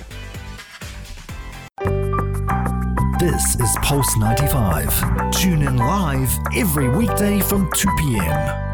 This 3.19 3.55
is 3.59 3.77
Pulse 3.83 4.17
95. 4.17 5.31
Tune 5.33 5.61
in 5.61 5.77
live 5.77 6.31
every 6.55 6.89
weekday 6.89 7.41
from 7.41 7.71
2 7.73 7.87
p.m. 7.99 8.72